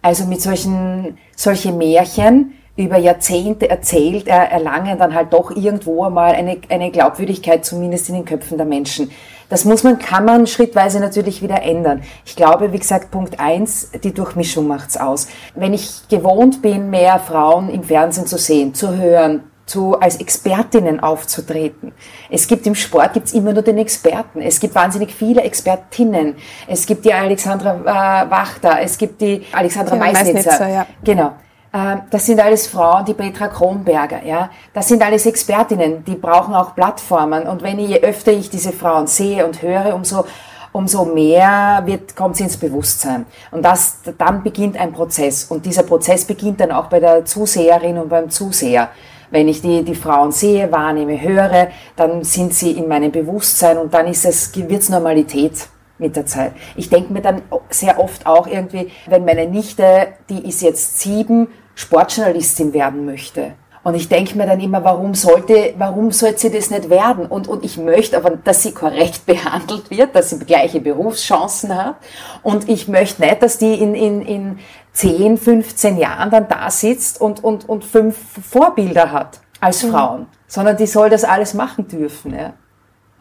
Also 0.00 0.24
mit 0.24 0.40
solchen, 0.40 1.18
solche 1.36 1.72
Märchen, 1.72 2.54
über 2.76 2.96
Jahrzehnte 2.96 3.68
erzählt, 3.68 4.28
erlangen 4.28 4.98
dann 4.98 5.14
halt 5.14 5.32
doch 5.32 5.50
irgendwo 5.50 6.04
einmal 6.04 6.32
eine, 6.34 6.58
eine 6.70 6.90
Glaubwürdigkeit, 6.90 7.64
zumindest 7.64 8.08
in 8.08 8.14
den 8.14 8.24
Köpfen 8.24 8.56
der 8.56 8.66
Menschen. 8.66 9.10
Das 9.50 9.66
muss 9.66 9.82
man, 9.82 9.98
kann 9.98 10.24
man 10.24 10.46
schrittweise 10.46 10.98
natürlich 10.98 11.42
wieder 11.42 11.62
ändern. 11.62 12.02
Ich 12.24 12.36
glaube, 12.36 12.72
wie 12.72 12.78
gesagt, 12.78 13.10
Punkt 13.10 13.38
eins: 13.38 13.90
die 14.02 14.14
Durchmischung 14.14 14.66
macht's 14.66 14.96
aus. 14.96 15.28
Wenn 15.54 15.74
ich 15.74 16.08
gewohnt 16.08 16.62
bin, 16.62 16.88
mehr 16.88 17.18
Frauen 17.18 17.68
im 17.68 17.82
Fernsehen 17.82 18.26
zu 18.26 18.38
sehen, 18.38 18.72
zu 18.72 18.96
hören, 18.96 19.42
zu, 19.66 20.00
als 20.00 20.16
Expertinnen 20.16 21.00
aufzutreten. 21.00 21.92
Es 22.30 22.46
gibt 22.46 22.66
im 22.66 22.74
Sport 22.74 23.12
gibt's 23.12 23.32
immer 23.32 23.52
nur 23.52 23.62
den 23.62 23.76
Experten. 23.76 24.40
Es 24.40 24.58
gibt 24.58 24.74
wahnsinnig 24.74 25.14
viele 25.14 25.42
Expertinnen. 25.42 26.36
Es 26.66 26.86
gibt 26.86 27.04
die 27.04 27.12
Alexandra 27.12 28.24
äh, 28.24 28.30
Wachter, 28.30 28.80
es 28.80 28.96
gibt 28.96 29.20
die 29.20 29.42
Alexandra 29.52 29.96
ja, 29.96 30.00
Meisnitzer. 30.00 30.32
Meisnitzer 30.32 30.68
ja. 30.68 30.86
Genau. 31.04 31.32
Ähm, 31.74 32.02
das 32.10 32.26
sind 32.26 32.40
alles 32.40 32.66
Frauen, 32.66 33.04
die 33.04 33.14
Petra 33.14 33.48
Kronberger, 33.48 34.22
ja. 34.24 34.50
Das 34.74 34.88
sind 34.88 35.02
alles 35.02 35.26
Expertinnen, 35.26 36.04
die 36.04 36.16
brauchen 36.16 36.54
auch 36.54 36.74
Plattformen. 36.74 37.44
Und 37.44 37.62
wenn 37.62 37.78
ich, 37.78 37.88
je 37.88 38.00
öfter 38.02 38.32
ich 38.32 38.50
diese 38.50 38.72
Frauen 38.72 39.06
sehe 39.06 39.46
und 39.46 39.62
höre, 39.62 39.94
umso, 39.94 40.24
umso 40.72 41.04
mehr 41.06 41.82
wird, 41.86 42.14
kommt 42.14 42.36
sie 42.36 42.44
ins 42.44 42.58
Bewusstsein. 42.58 43.26
Und 43.50 43.64
das, 43.64 43.98
dann 44.18 44.42
beginnt 44.42 44.78
ein 44.78 44.92
Prozess. 44.92 45.44
Und 45.44 45.64
dieser 45.64 45.82
Prozess 45.82 46.26
beginnt 46.26 46.60
dann 46.60 46.72
auch 46.72 46.86
bei 46.86 47.00
der 47.00 47.24
Zuseherin 47.24 47.98
und 47.98 48.08
beim 48.10 48.28
Zuseher. 48.28 48.90
Wenn 49.30 49.48
ich 49.48 49.62
die, 49.62 49.82
die 49.82 49.94
Frauen 49.94 50.30
sehe, 50.30 50.70
wahrnehme, 50.70 51.22
höre, 51.22 51.68
dann 51.96 52.22
sind 52.22 52.52
sie 52.52 52.72
in 52.72 52.86
meinem 52.86 53.10
Bewusstsein 53.10 53.78
und 53.78 53.94
dann 53.94 54.06
ist 54.06 54.26
es, 54.26 54.54
wird's 54.54 54.90
Normalität 54.90 55.68
mit 55.96 56.16
der 56.16 56.26
Zeit. 56.26 56.52
Ich 56.76 56.90
denke 56.90 57.14
mir 57.14 57.22
dann 57.22 57.40
sehr 57.70 57.98
oft 57.98 58.26
auch 58.26 58.46
irgendwie, 58.46 58.90
wenn 59.06 59.24
meine 59.24 59.46
Nichte, 59.46 60.08
die 60.28 60.46
ist 60.46 60.60
jetzt 60.60 61.00
sieben, 61.00 61.48
Sportjournalistin 61.74 62.72
werden 62.72 63.04
möchte. 63.04 63.54
Und 63.84 63.96
ich 63.96 64.08
denke 64.08 64.38
mir 64.38 64.46
dann 64.46 64.60
immer, 64.60 64.84
warum 64.84 65.14
sollte, 65.14 65.74
warum 65.76 66.12
sollte 66.12 66.38
sie 66.38 66.50
das 66.50 66.70
nicht 66.70 66.88
werden? 66.88 67.26
Und, 67.26 67.48
und 67.48 67.64
ich 67.64 67.78
möchte 67.78 68.16
aber, 68.16 68.30
dass 68.30 68.62
sie 68.62 68.72
korrekt 68.72 69.26
behandelt 69.26 69.90
wird, 69.90 70.14
dass 70.14 70.30
sie 70.30 70.38
gleiche 70.38 70.80
Berufschancen 70.80 71.76
hat. 71.76 71.96
Und 72.42 72.68
ich 72.68 72.86
möchte 72.86 73.22
nicht, 73.22 73.42
dass 73.42 73.58
die 73.58 73.74
in, 73.74 73.94
in, 73.94 74.22
in 74.22 74.58
10, 74.92 75.36
15 75.36 75.98
Jahren 75.98 76.30
dann 76.30 76.46
da 76.48 76.70
sitzt 76.70 77.20
und, 77.20 77.42
und, 77.42 77.68
und 77.68 77.84
fünf 77.84 78.16
Vorbilder 78.48 79.10
hat 79.10 79.40
als 79.60 79.82
mhm. 79.82 79.90
Frauen, 79.90 80.26
sondern 80.46 80.76
die 80.76 80.86
soll 80.86 81.10
das 81.10 81.24
alles 81.24 81.54
machen 81.54 81.88
dürfen. 81.88 82.34
Ja. 82.34 82.52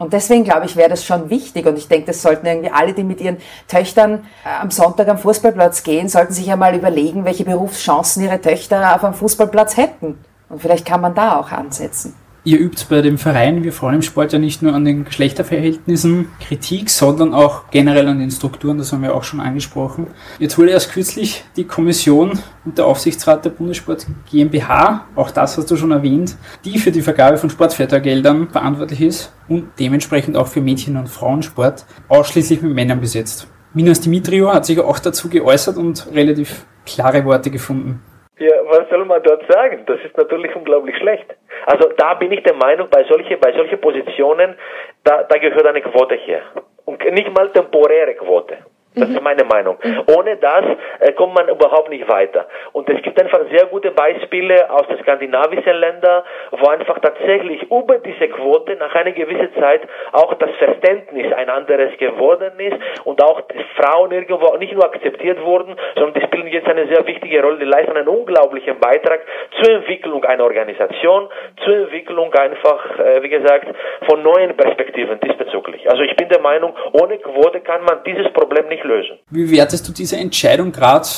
Und 0.02 0.12
deswegen 0.12 0.42
glaube 0.42 0.66
ich, 0.66 0.74
wäre 0.74 0.88
das 0.88 1.04
schon 1.04 1.30
wichtig. 1.30 1.64
Und 1.64 1.78
ich 1.78 1.86
denke, 1.86 2.06
das 2.06 2.22
sollten 2.22 2.44
irgendwie 2.44 2.72
alle, 2.72 2.92
die 2.92 3.04
mit 3.04 3.20
ihren 3.20 3.36
Töchtern 3.68 4.26
äh, 4.44 4.60
am 4.60 4.72
Sonntag 4.72 5.06
am 5.06 5.16
Fußballplatz 5.16 5.84
gehen, 5.84 6.08
sollten 6.08 6.32
sich 6.32 6.50
einmal 6.50 6.74
überlegen, 6.74 7.24
welche 7.24 7.44
Berufschancen 7.44 8.24
ihre 8.24 8.40
Töchter 8.40 8.96
auf 8.96 9.04
einem 9.04 9.14
Fußballplatz 9.14 9.76
hätten. 9.76 10.18
Und 10.48 10.60
vielleicht 10.60 10.84
kann 10.84 11.00
man 11.00 11.14
da 11.14 11.38
auch 11.38 11.52
ansetzen. 11.52 12.16
Ihr 12.44 12.58
übt 12.58 12.86
bei 12.90 13.02
dem 13.02 13.18
Verein 13.18 13.62
Wir 13.62 13.72
Frauen 13.72 13.94
im 13.94 14.02
Sport 14.02 14.32
ja 14.32 14.40
nicht 14.40 14.62
nur 14.62 14.74
an 14.74 14.84
den 14.84 15.04
Geschlechterverhältnissen 15.04 16.28
Kritik, 16.40 16.90
sondern 16.90 17.34
auch 17.34 17.70
generell 17.70 18.08
an 18.08 18.18
den 18.18 18.32
Strukturen, 18.32 18.78
das 18.78 18.92
haben 18.92 19.04
wir 19.04 19.14
auch 19.14 19.22
schon 19.22 19.38
angesprochen. 19.38 20.08
Jetzt 20.40 20.58
wurde 20.58 20.72
erst 20.72 20.92
kürzlich 20.92 21.44
die 21.56 21.68
Kommission 21.68 22.32
und 22.64 22.78
der 22.78 22.86
Aufsichtsrat 22.86 23.44
der 23.44 23.50
Bundessport 23.50 24.08
GmbH, 24.28 25.06
auch 25.14 25.30
das 25.30 25.56
hast 25.56 25.70
du 25.70 25.76
schon 25.76 25.92
erwähnt, 25.92 26.36
die 26.64 26.78
für 26.78 26.90
die 26.90 27.02
Vergabe 27.02 27.36
von 27.36 27.48
Sportfördergeldern 27.48 28.48
verantwortlich 28.48 29.02
ist 29.02 29.32
und 29.48 29.70
dementsprechend 29.78 30.36
auch 30.36 30.48
für 30.48 30.60
Mädchen- 30.60 30.96
und 30.96 31.08
Frauensport 31.08 31.86
ausschließlich 32.08 32.60
mit 32.60 32.74
Männern 32.74 33.00
besetzt. 33.00 33.46
Minas 33.72 34.00
Dimitriou 34.00 34.52
hat 34.52 34.66
sich 34.66 34.80
auch 34.80 34.98
dazu 34.98 35.30
geäußert 35.30 35.76
und 35.76 36.08
relativ 36.12 36.66
klare 36.86 37.24
Worte 37.24 37.52
gefunden. 37.52 38.02
Ja, 38.40 38.56
was 38.68 38.88
soll 38.90 39.04
man 39.04 39.22
dort 39.22 39.44
sagen? 39.48 39.84
Das 39.86 40.00
ist 40.04 40.16
natürlich 40.16 40.56
unglaublich 40.56 40.96
schlecht. 40.96 41.26
Also 41.66 41.90
da 41.96 42.14
bin 42.14 42.32
ich 42.32 42.42
der 42.42 42.54
Meinung, 42.54 42.88
bei 42.90 43.04
solchen 43.04 43.38
bei 43.40 43.52
solche 43.52 43.76
Positionen, 43.76 44.56
da, 45.04 45.24
da 45.24 45.38
gehört 45.38 45.66
eine 45.66 45.80
Quote 45.80 46.14
her. 46.16 46.42
Und 46.84 47.04
nicht 47.12 47.32
mal 47.36 47.50
temporäre 47.50 48.14
Quote. 48.14 48.58
Das 48.94 49.08
ist 49.08 49.22
meine 49.22 49.44
Meinung. 49.44 49.78
Ohne 50.14 50.36
das 50.36 50.64
äh, 51.00 51.12
kommt 51.12 51.34
man 51.34 51.48
überhaupt 51.48 51.88
nicht 51.88 52.06
weiter. 52.08 52.46
Und 52.72 52.88
es 52.90 53.00
gibt 53.02 53.20
einfach 53.20 53.40
sehr 53.50 53.66
gute 53.66 53.90
Beispiele 53.90 54.70
aus 54.70 54.86
den 54.86 54.98
skandinavischen 54.98 55.76
Ländern, 55.76 56.22
wo 56.50 56.68
einfach 56.68 56.98
tatsächlich 56.98 57.62
über 57.70 57.98
diese 57.98 58.28
Quote 58.28 58.76
nach 58.76 58.94
einer 58.94 59.12
gewissen 59.12 59.48
Zeit 59.58 59.82
auch 60.12 60.34
das 60.34 60.50
Verständnis 60.58 61.32
ein 61.32 61.48
anderes 61.48 61.96
geworden 61.96 62.52
ist 62.58 62.76
und 63.04 63.22
auch 63.22 63.42
Frauen 63.76 64.12
irgendwo 64.12 64.54
nicht 64.58 64.74
nur 64.74 64.84
akzeptiert 64.84 65.42
wurden, 65.42 65.74
sondern 65.94 66.14
die 66.14 66.26
spielen 66.26 66.48
jetzt 66.48 66.68
eine 66.68 66.86
sehr 66.86 67.06
wichtige 67.06 67.42
Rolle, 67.42 67.58
die 67.58 67.64
leisten 67.64 67.96
einen 67.96 68.08
unglaublichen 68.08 68.78
Beitrag 68.78 69.20
zur 69.60 69.74
Entwicklung 69.74 70.22
einer 70.24 70.44
Organisation, 70.44 71.28
zur 71.64 71.74
Entwicklung 71.76 72.32
einfach, 72.34 72.98
äh, 72.98 73.22
wie 73.22 73.30
gesagt, 73.30 73.68
von 74.06 74.22
neuen 74.22 74.54
Perspektiven 74.54 75.18
diesbezüglich. 75.20 75.88
Also 75.90 76.02
ich 76.02 76.14
bin 76.16 76.28
der 76.28 76.40
Meinung, 76.40 76.74
ohne 76.92 77.16
Quote 77.18 77.60
kann 77.60 77.82
man 77.84 78.04
dieses 78.04 78.30
Problem 78.32 78.68
nicht 78.68 78.81
lösen. 78.84 79.18
Wie 79.30 79.50
wertest 79.50 79.88
du 79.88 79.92
diese 79.92 80.16
Entscheidung 80.16 80.72
gerade 80.72 81.08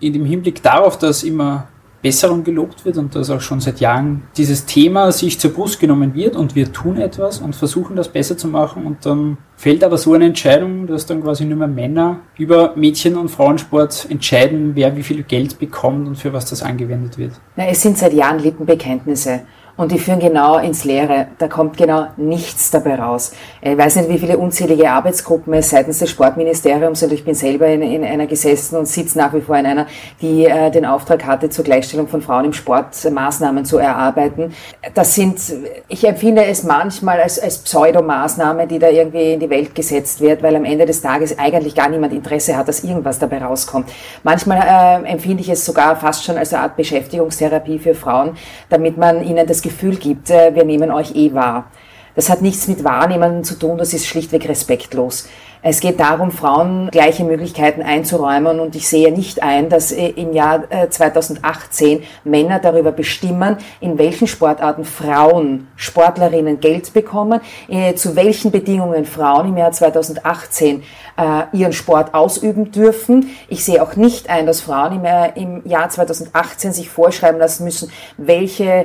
in 0.00 0.12
dem 0.12 0.24
Hinblick 0.24 0.62
darauf, 0.62 0.98
dass 0.98 1.22
immer 1.22 1.68
Besserung 2.02 2.44
gelobt 2.44 2.84
wird 2.84 2.98
und 2.98 3.16
dass 3.16 3.30
auch 3.30 3.40
schon 3.40 3.60
seit 3.60 3.80
Jahren 3.80 4.22
dieses 4.36 4.64
Thema 4.66 5.10
sich 5.10 5.40
zur 5.40 5.52
Brust 5.52 5.80
genommen 5.80 6.14
wird 6.14 6.36
und 6.36 6.54
wir 6.54 6.72
tun 6.72 6.98
etwas 6.98 7.40
und 7.40 7.56
versuchen 7.56 7.96
das 7.96 8.08
besser 8.08 8.36
zu 8.36 8.46
machen 8.46 8.86
und 8.86 9.04
dann 9.04 9.38
fällt 9.56 9.82
aber 9.82 9.98
so 9.98 10.12
eine 10.12 10.26
Entscheidung, 10.26 10.86
dass 10.86 11.06
dann 11.06 11.22
quasi 11.22 11.44
nur 11.44 11.58
mehr 11.58 11.66
Männer 11.66 12.20
über 12.38 12.76
Mädchen- 12.76 13.16
und 13.16 13.28
Frauensport 13.28 14.06
entscheiden, 14.08 14.72
wer 14.74 14.96
wie 14.96 15.02
viel 15.02 15.24
Geld 15.24 15.58
bekommt 15.58 16.06
und 16.06 16.16
für 16.16 16.32
was 16.32 16.48
das 16.48 16.62
angewendet 16.62 17.18
wird. 17.18 17.32
Na, 17.56 17.66
es 17.66 17.82
sind 17.82 17.98
seit 17.98 18.12
Jahren 18.12 18.38
Lippenbekenntnisse. 18.38 19.40
Und 19.76 19.92
die 19.92 19.98
führen 19.98 20.20
genau 20.20 20.56
ins 20.56 20.84
Leere. 20.84 21.26
Da 21.38 21.48
kommt 21.48 21.76
genau 21.76 22.06
nichts 22.16 22.70
dabei 22.70 22.94
raus. 22.94 23.32
Ich 23.60 23.76
weiß 23.76 23.96
nicht, 23.96 24.08
wie 24.08 24.18
viele 24.18 24.38
unzählige 24.38 24.90
Arbeitsgruppen 24.90 25.52
es 25.52 25.68
seitens 25.68 25.98
des 25.98 26.08
Sportministeriums 26.08 27.02
und 27.02 27.12
ich 27.12 27.26
bin 27.26 27.34
selber 27.34 27.66
in, 27.66 27.82
in 27.82 28.02
einer 28.02 28.26
gesessen 28.26 28.76
und 28.76 28.86
sitze 28.86 29.18
nach 29.18 29.34
wie 29.34 29.42
vor 29.42 29.56
in 29.56 29.66
einer, 29.66 29.86
die 30.22 30.46
äh, 30.46 30.70
den 30.70 30.86
Auftrag 30.86 31.26
hatte, 31.26 31.50
zur 31.50 31.64
Gleichstellung 31.64 32.08
von 32.08 32.22
Frauen 32.22 32.46
im 32.46 32.52
Sport 32.54 33.04
äh, 33.04 33.10
Maßnahmen 33.10 33.66
zu 33.66 33.76
erarbeiten. 33.76 34.54
Das 34.94 35.14
sind, 35.14 35.38
ich 35.88 36.08
empfinde 36.08 36.46
es 36.46 36.62
manchmal 36.62 37.20
als, 37.20 37.38
als 37.38 37.58
Pseudomaßnahme, 37.58 38.66
die 38.66 38.78
da 38.78 38.88
irgendwie 38.88 39.34
in 39.34 39.40
die 39.40 39.50
Welt 39.50 39.74
gesetzt 39.74 40.22
wird, 40.22 40.42
weil 40.42 40.56
am 40.56 40.64
Ende 40.64 40.86
des 40.86 41.02
Tages 41.02 41.38
eigentlich 41.38 41.74
gar 41.74 41.90
niemand 41.90 42.14
Interesse 42.14 42.56
hat, 42.56 42.68
dass 42.68 42.82
irgendwas 42.82 43.18
dabei 43.18 43.42
rauskommt. 43.42 43.90
Manchmal 44.22 45.02
äh, 45.04 45.06
empfinde 45.06 45.42
ich 45.42 45.50
es 45.50 45.66
sogar 45.66 45.96
fast 45.96 46.24
schon 46.24 46.38
als 46.38 46.54
eine 46.54 46.62
Art 46.62 46.76
Beschäftigungstherapie 46.76 47.78
für 47.78 47.94
Frauen, 47.94 48.36
damit 48.70 48.96
man 48.96 49.22
ihnen 49.22 49.46
das 49.46 49.65
Gefühl 49.68 49.96
gibt, 49.96 50.30
äh, 50.30 50.54
wir 50.54 50.64
nehmen 50.64 50.90
euch 50.90 51.14
eh 51.14 51.34
wahr. 51.34 51.70
Das 52.14 52.30
hat 52.30 52.40
nichts 52.40 52.66
mit 52.66 52.82
Wahrnehmen 52.82 53.44
zu 53.44 53.58
tun, 53.58 53.76
das 53.76 53.92
ist 53.92 54.06
schlichtweg 54.06 54.48
respektlos. 54.48 55.28
Es 55.62 55.80
geht 55.80 55.98
darum, 56.00 56.30
Frauen 56.30 56.90
gleiche 56.90 57.24
Möglichkeiten 57.24 57.82
einzuräumen 57.82 58.60
und 58.60 58.76
ich 58.76 58.88
sehe 58.88 59.12
nicht 59.12 59.42
ein, 59.42 59.68
dass 59.68 59.90
äh, 59.90 60.08
im 60.08 60.32
Jahr 60.32 60.64
2018 60.90 62.02
Männer 62.24 62.58
darüber 62.58 62.92
bestimmen, 62.92 63.56
in 63.80 63.98
welchen 63.98 64.26
Sportarten 64.26 64.84
Frauen, 64.84 65.68
Sportlerinnen 65.76 66.60
Geld 66.60 66.92
bekommen, 66.92 67.40
äh, 67.68 67.94
zu 67.94 68.16
welchen 68.16 68.50
Bedingungen 68.50 69.04
Frauen 69.06 69.48
im 69.48 69.56
Jahr 69.56 69.72
2018 69.72 70.82
ihren 71.52 71.72
Sport 71.72 72.12
ausüben 72.12 72.72
dürfen. 72.72 73.30
Ich 73.48 73.64
sehe 73.64 73.82
auch 73.82 73.96
nicht 73.96 74.28
ein, 74.28 74.44
dass 74.44 74.60
Frauen 74.60 75.02
im 75.34 75.62
Jahr 75.66 75.88
2018 75.88 76.74
sich 76.74 76.90
vorschreiben 76.90 77.38
lassen 77.40 77.64
müssen, 77.64 77.90
welche 78.18 78.84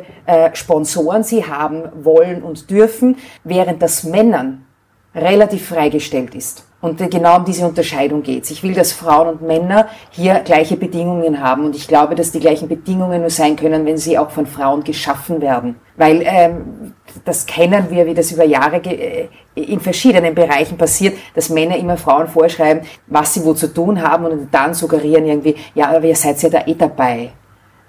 Sponsoren 0.54 1.24
sie 1.24 1.46
haben 1.46 1.84
wollen 2.06 2.42
und 2.42 2.70
dürfen, 2.70 3.18
während 3.44 3.82
das 3.82 4.06
Männern 4.06 4.66
relativ 5.14 5.68
freigestellt 5.68 6.36
ist. 6.36 6.66
Und 6.82 6.98
genau 7.12 7.38
um 7.38 7.46
diese 7.46 7.68
Unterscheidung 7.68 8.24
geht 8.24 8.44
es. 8.44 8.52
Ich 8.52 8.64
will, 8.64 8.74
dass 8.74 8.92
Frauen 8.92 9.28
und 9.28 9.42
Männer 9.44 9.88
hier 10.10 10.40
gleiche 10.40 10.76
Bedingungen 10.78 11.40
haben. 11.40 11.66
Und 11.66 11.76
ich 11.76 11.88
glaube, 11.88 12.16
dass 12.16 12.32
die 12.32 12.40
gleichen 12.40 12.68
Bedingungen 12.68 13.22
nur 13.22 13.30
sein 13.30 13.56
können, 13.56 13.86
wenn 13.86 13.98
sie 13.98 14.18
auch 14.18 14.32
von 14.32 14.48
Frauen 14.48 14.84
geschaffen 14.84 15.42
werden. 15.42 15.76
Weil 15.96 16.24
ähm, 16.26 16.96
das 17.24 17.46
kennen 17.46 17.86
wir, 17.92 18.08
wie 18.08 18.16
das 18.16 18.32
über 18.32 18.46
Jahre 18.46 18.78
äh, 18.78 19.28
in 19.54 19.80
verschiedenen 19.80 20.34
Bereichen 20.34 20.76
passiert, 20.76 21.18
dass 21.36 21.50
Männer 21.50 21.78
immer 21.78 21.98
Frauen 21.98 22.28
vorschreiben, 22.28 22.82
was 23.06 23.36
sie 23.36 23.46
wo 23.46 23.54
zu 23.54 23.72
tun 23.72 24.02
haben 24.02 24.26
und 24.26 24.52
dann 24.52 24.74
suggerieren 24.74 25.28
irgendwie, 25.28 25.56
ja, 25.76 25.90
aber 25.90 26.06
ihr 26.06 26.16
seid 26.16 26.42
ja 26.42 26.50
da 26.50 26.66
eh 26.66 26.74
dabei. 26.74 27.32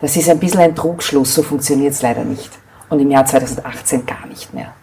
Das 0.01 0.17
ist 0.17 0.29
ein 0.29 0.39
bisschen 0.39 0.61
ein 0.61 0.75
Trugschluss, 0.75 1.35
so 1.35 1.43
funktioniert 1.43 1.93
es 1.93 2.03
leider 2.03 2.25
nicht. 2.25 2.51
Und 2.91 3.01
im 3.01 3.11
Jahr 3.11 3.25
2018 3.25 4.05
gar 4.05 4.27
nicht 4.27 4.53
mehr. 4.53 4.75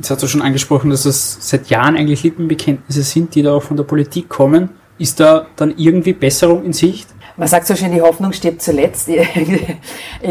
Jetzt 0.00 0.10
hast 0.10 0.22
du 0.22 0.28
schon 0.28 0.40
angesprochen, 0.40 0.88
dass 0.88 1.04
es 1.04 1.36
seit 1.40 1.68
Jahren 1.68 1.94
eigentlich 1.94 2.22
Lippenbekenntnisse 2.22 3.02
sind, 3.02 3.34
die 3.34 3.42
da 3.42 3.52
auch 3.52 3.62
von 3.62 3.76
der 3.76 3.84
Politik 3.84 4.30
kommen. 4.30 4.70
Ist 4.96 5.20
da 5.20 5.46
dann 5.56 5.74
irgendwie 5.76 6.14
Besserung 6.14 6.64
in 6.64 6.72
Sicht? 6.72 7.06
Man 7.36 7.48
sagt 7.48 7.66
so 7.66 7.76
schön, 7.76 7.92
die 7.92 8.00
Hoffnung 8.00 8.32
stirbt 8.32 8.62
zuletzt. 8.62 9.08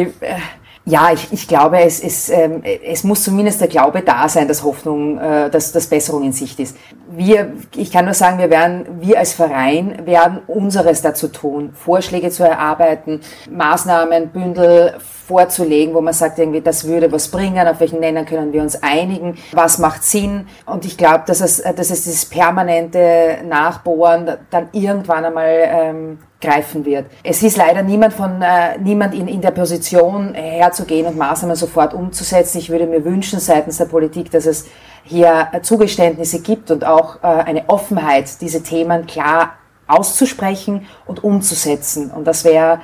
Ja, 0.89 1.11
ich, 1.13 1.31
ich 1.31 1.47
glaube, 1.47 1.79
es, 1.81 2.03
es, 2.03 2.29
ähm, 2.29 2.63
es 2.63 3.03
muss 3.03 3.23
zumindest 3.23 3.61
der 3.61 3.67
Glaube 3.67 4.01
da 4.01 4.27
sein, 4.27 4.47
dass 4.47 4.63
Hoffnung, 4.63 5.19
äh, 5.19 5.51
dass, 5.51 5.71
dass 5.71 5.85
Besserung 5.85 6.23
in 6.23 6.33
Sicht 6.33 6.59
ist. 6.59 6.75
Wir, 7.11 7.53
ich 7.75 7.91
kann 7.91 8.05
nur 8.05 8.15
sagen, 8.15 8.39
wir 8.39 8.49
werden, 8.49 8.85
wir 8.99 9.19
als 9.19 9.33
Verein 9.33 10.07
werden 10.07 10.39
unseres 10.47 11.03
dazu 11.03 11.27
tun, 11.27 11.73
Vorschläge 11.75 12.31
zu 12.31 12.43
erarbeiten, 12.43 13.21
Maßnahmen, 13.51 14.29
Bündel 14.29 14.95
vorzulegen, 15.27 15.93
wo 15.93 16.01
man 16.01 16.15
sagt, 16.15 16.39
irgendwie, 16.39 16.61
das 16.61 16.87
würde 16.87 17.11
was 17.11 17.27
bringen, 17.27 17.67
auf 17.67 17.79
welchen 17.81 17.99
Ländern 17.99 18.25
können 18.25 18.51
wir 18.51 18.63
uns 18.63 18.81
einigen, 18.81 19.37
was 19.51 19.77
macht 19.77 20.03
Sinn. 20.03 20.47
Und 20.65 20.85
ich 20.85 20.97
glaube, 20.97 21.21
dass 21.27 21.39
es, 21.39 21.61
dass 21.61 21.91
es 21.91 22.03
dieses 22.05 22.25
permanente 22.25 23.37
Nachbohren 23.47 24.37
dann 24.49 24.69
irgendwann 24.71 25.25
einmal 25.25 25.67
ähm, 25.67 26.19
greifen 26.41 26.85
wird. 26.85 27.05
Es 27.23 27.43
ist 27.43 27.57
leider 27.57 27.83
niemand 27.83 28.13
von 28.13 28.41
äh, 28.41 28.77
niemand 28.77 29.13
in, 29.13 29.27
in 29.27 29.41
der 29.41 29.51
Position 29.51 30.33
herzugehen 30.33 31.05
und 31.05 31.17
Maßnahmen 31.17 31.55
sofort 31.55 31.93
umzusetzen. 31.93 32.59
Ich 32.59 32.69
würde 32.69 32.87
mir 32.87 33.03
wünschen 33.03 33.39
seitens 33.39 33.77
der 33.77 33.85
Politik, 33.85 34.31
dass 34.31 34.45
es 34.45 34.65
hier 35.03 35.49
Zugeständnisse 35.63 36.41
gibt 36.41 36.71
und 36.71 36.85
auch 36.85 37.17
äh, 37.23 37.27
eine 37.27 37.67
Offenheit, 37.67 38.41
diese 38.41 38.63
Themen 38.63 39.05
klar 39.05 39.55
auszusprechen 39.87 40.85
und 41.05 41.23
umzusetzen. 41.23 42.11
Und 42.11 42.25
das 42.25 42.45
wäre, 42.45 42.81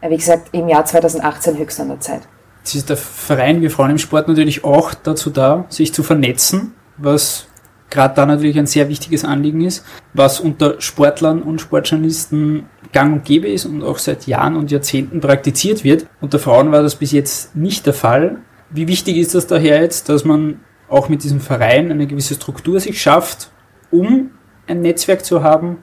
äh, 0.00 0.08
wie 0.08 0.16
gesagt, 0.16 0.48
im 0.52 0.68
Jahr 0.68 0.84
2018 0.84 1.58
höchst 1.58 1.80
an 1.80 1.88
der 1.88 2.00
Zeit. 2.00 2.22
Jetzt 2.60 2.74
ist 2.74 2.88
der 2.88 2.96
Verein 2.96 3.60
Wir 3.60 3.70
Frauen 3.70 3.90
im 3.90 3.98
Sport 3.98 4.28
natürlich 4.28 4.64
auch 4.64 4.94
dazu 4.94 5.30
da, 5.30 5.66
sich 5.68 5.92
zu 5.92 6.02
vernetzen, 6.02 6.74
was 6.96 7.46
gerade 7.90 8.14
da 8.14 8.26
natürlich 8.26 8.58
ein 8.58 8.66
sehr 8.66 8.88
wichtiges 8.88 9.24
Anliegen 9.24 9.60
ist, 9.60 9.84
was 10.14 10.40
unter 10.40 10.80
Sportlern 10.80 11.42
und 11.42 11.60
Sportjournalisten 11.60 12.68
gang 12.92 13.14
und 13.14 13.24
gäbe 13.24 13.48
ist 13.48 13.66
und 13.66 13.82
auch 13.82 13.98
seit 13.98 14.26
Jahren 14.26 14.56
und 14.56 14.70
Jahrzehnten 14.70 15.20
praktiziert 15.20 15.84
wird. 15.84 16.06
Unter 16.20 16.38
Frauen 16.38 16.72
war 16.72 16.82
das 16.82 16.96
bis 16.96 17.12
jetzt 17.12 17.56
nicht 17.56 17.86
der 17.86 17.94
Fall. 17.94 18.38
Wie 18.70 18.88
wichtig 18.88 19.16
ist 19.16 19.34
das 19.34 19.46
daher 19.46 19.80
jetzt, 19.80 20.08
dass 20.08 20.24
man 20.24 20.60
auch 20.88 21.08
mit 21.08 21.24
diesem 21.24 21.40
Verein 21.40 21.90
eine 21.90 22.06
gewisse 22.06 22.34
Struktur 22.34 22.80
sich 22.80 23.00
schafft, 23.00 23.50
um 23.90 24.30
ein 24.66 24.80
Netzwerk 24.80 25.24
zu 25.24 25.42
haben? 25.42 25.78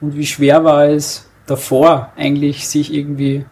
Und 0.00 0.16
wie 0.16 0.26
schwer 0.26 0.64
war 0.64 0.88
es 0.88 1.28
davor 1.46 2.12
eigentlich, 2.16 2.68
sich 2.68 2.92
irgendwie 2.94 3.44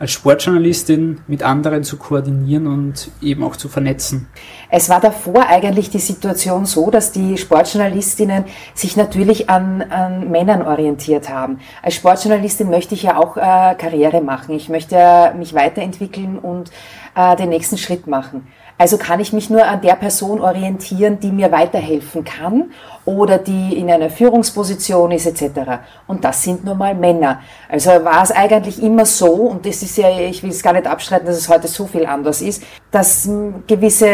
als 0.00 0.12
Sportjournalistin 0.12 1.20
mit 1.28 1.42
anderen 1.42 1.84
zu 1.84 1.98
koordinieren 1.98 2.66
und 2.66 3.10
eben 3.20 3.44
auch 3.44 3.54
zu 3.54 3.68
vernetzen? 3.68 4.28
Es 4.70 4.88
war 4.88 4.98
davor 4.98 5.46
eigentlich 5.46 5.90
die 5.90 5.98
Situation 5.98 6.64
so, 6.64 6.90
dass 6.90 7.12
die 7.12 7.36
Sportjournalistinnen 7.36 8.44
sich 8.74 8.96
natürlich 8.96 9.50
an, 9.50 9.82
an 9.82 10.30
Männern 10.30 10.62
orientiert 10.62 11.28
haben. 11.28 11.58
Als 11.82 11.96
Sportjournalistin 11.96 12.70
möchte 12.70 12.94
ich 12.94 13.02
ja 13.02 13.18
auch 13.18 13.36
äh, 13.36 13.74
Karriere 13.74 14.22
machen. 14.22 14.54
Ich 14.54 14.70
möchte 14.70 15.34
mich 15.36 15.52
weiterentwickeln 15.52 16.38
und 16.38 16.70
äh, 17.14 17.36
den 17.36 17.50
nächsten 17.50 17.76
Schritt 17.76 18.06
machen. 18.06 18.46
Also 18.78 18.96
kann 18.96 19.20
ich 19.20 19.34
mich 19.34 19.50
nur 19.50 19.66
an 19.66 19.82
der 19.82 19.96
Person 19.96 20.40
orientieren, 20.40 21.20
die 21.20 21.32
mir 21.32 21.52
weiterhelfen 21.52 22.24
kann 22.24 22.70
oder 23.10 23.38
die 23.38 23.76
in 23.76 23.90
einer 23.90 24.10
Führungsposition 24.10 25.10
ist 25.10 25.26
etc. 25.26 25.80
Und 26.06 26.24
das 26.24 26.42
sind 26.42 26.64
nun 26.64 26.78
mal 26.78 26.94
Männer. 26.94 27.40
Also 27.68 27.90
war 27.90 28.22
es 28.22 28.30
eigentlich 28.30 28.82
immer 28.82 29.04
so, 29.04 29.32
und 29.32 29.66
das 29.66 29.82
ist 29.82 29.96
ja, 29.98 30.08
ich 30.18 30.42
will 30.42 30.50
es 30.50 30.62
gar 30.62 30.72
nicht 30.72 30.86
abstreiten, 30.86 31.26
dass 31.26 31.36
es 31.36 31.48
heute 31.48 31.68
so 31.68 31.86
viel 31.86 32.06
anders 32.06 32.42
ist, 32.42 32.62
dass 32.90 33.28
gewisse 33.66 34.08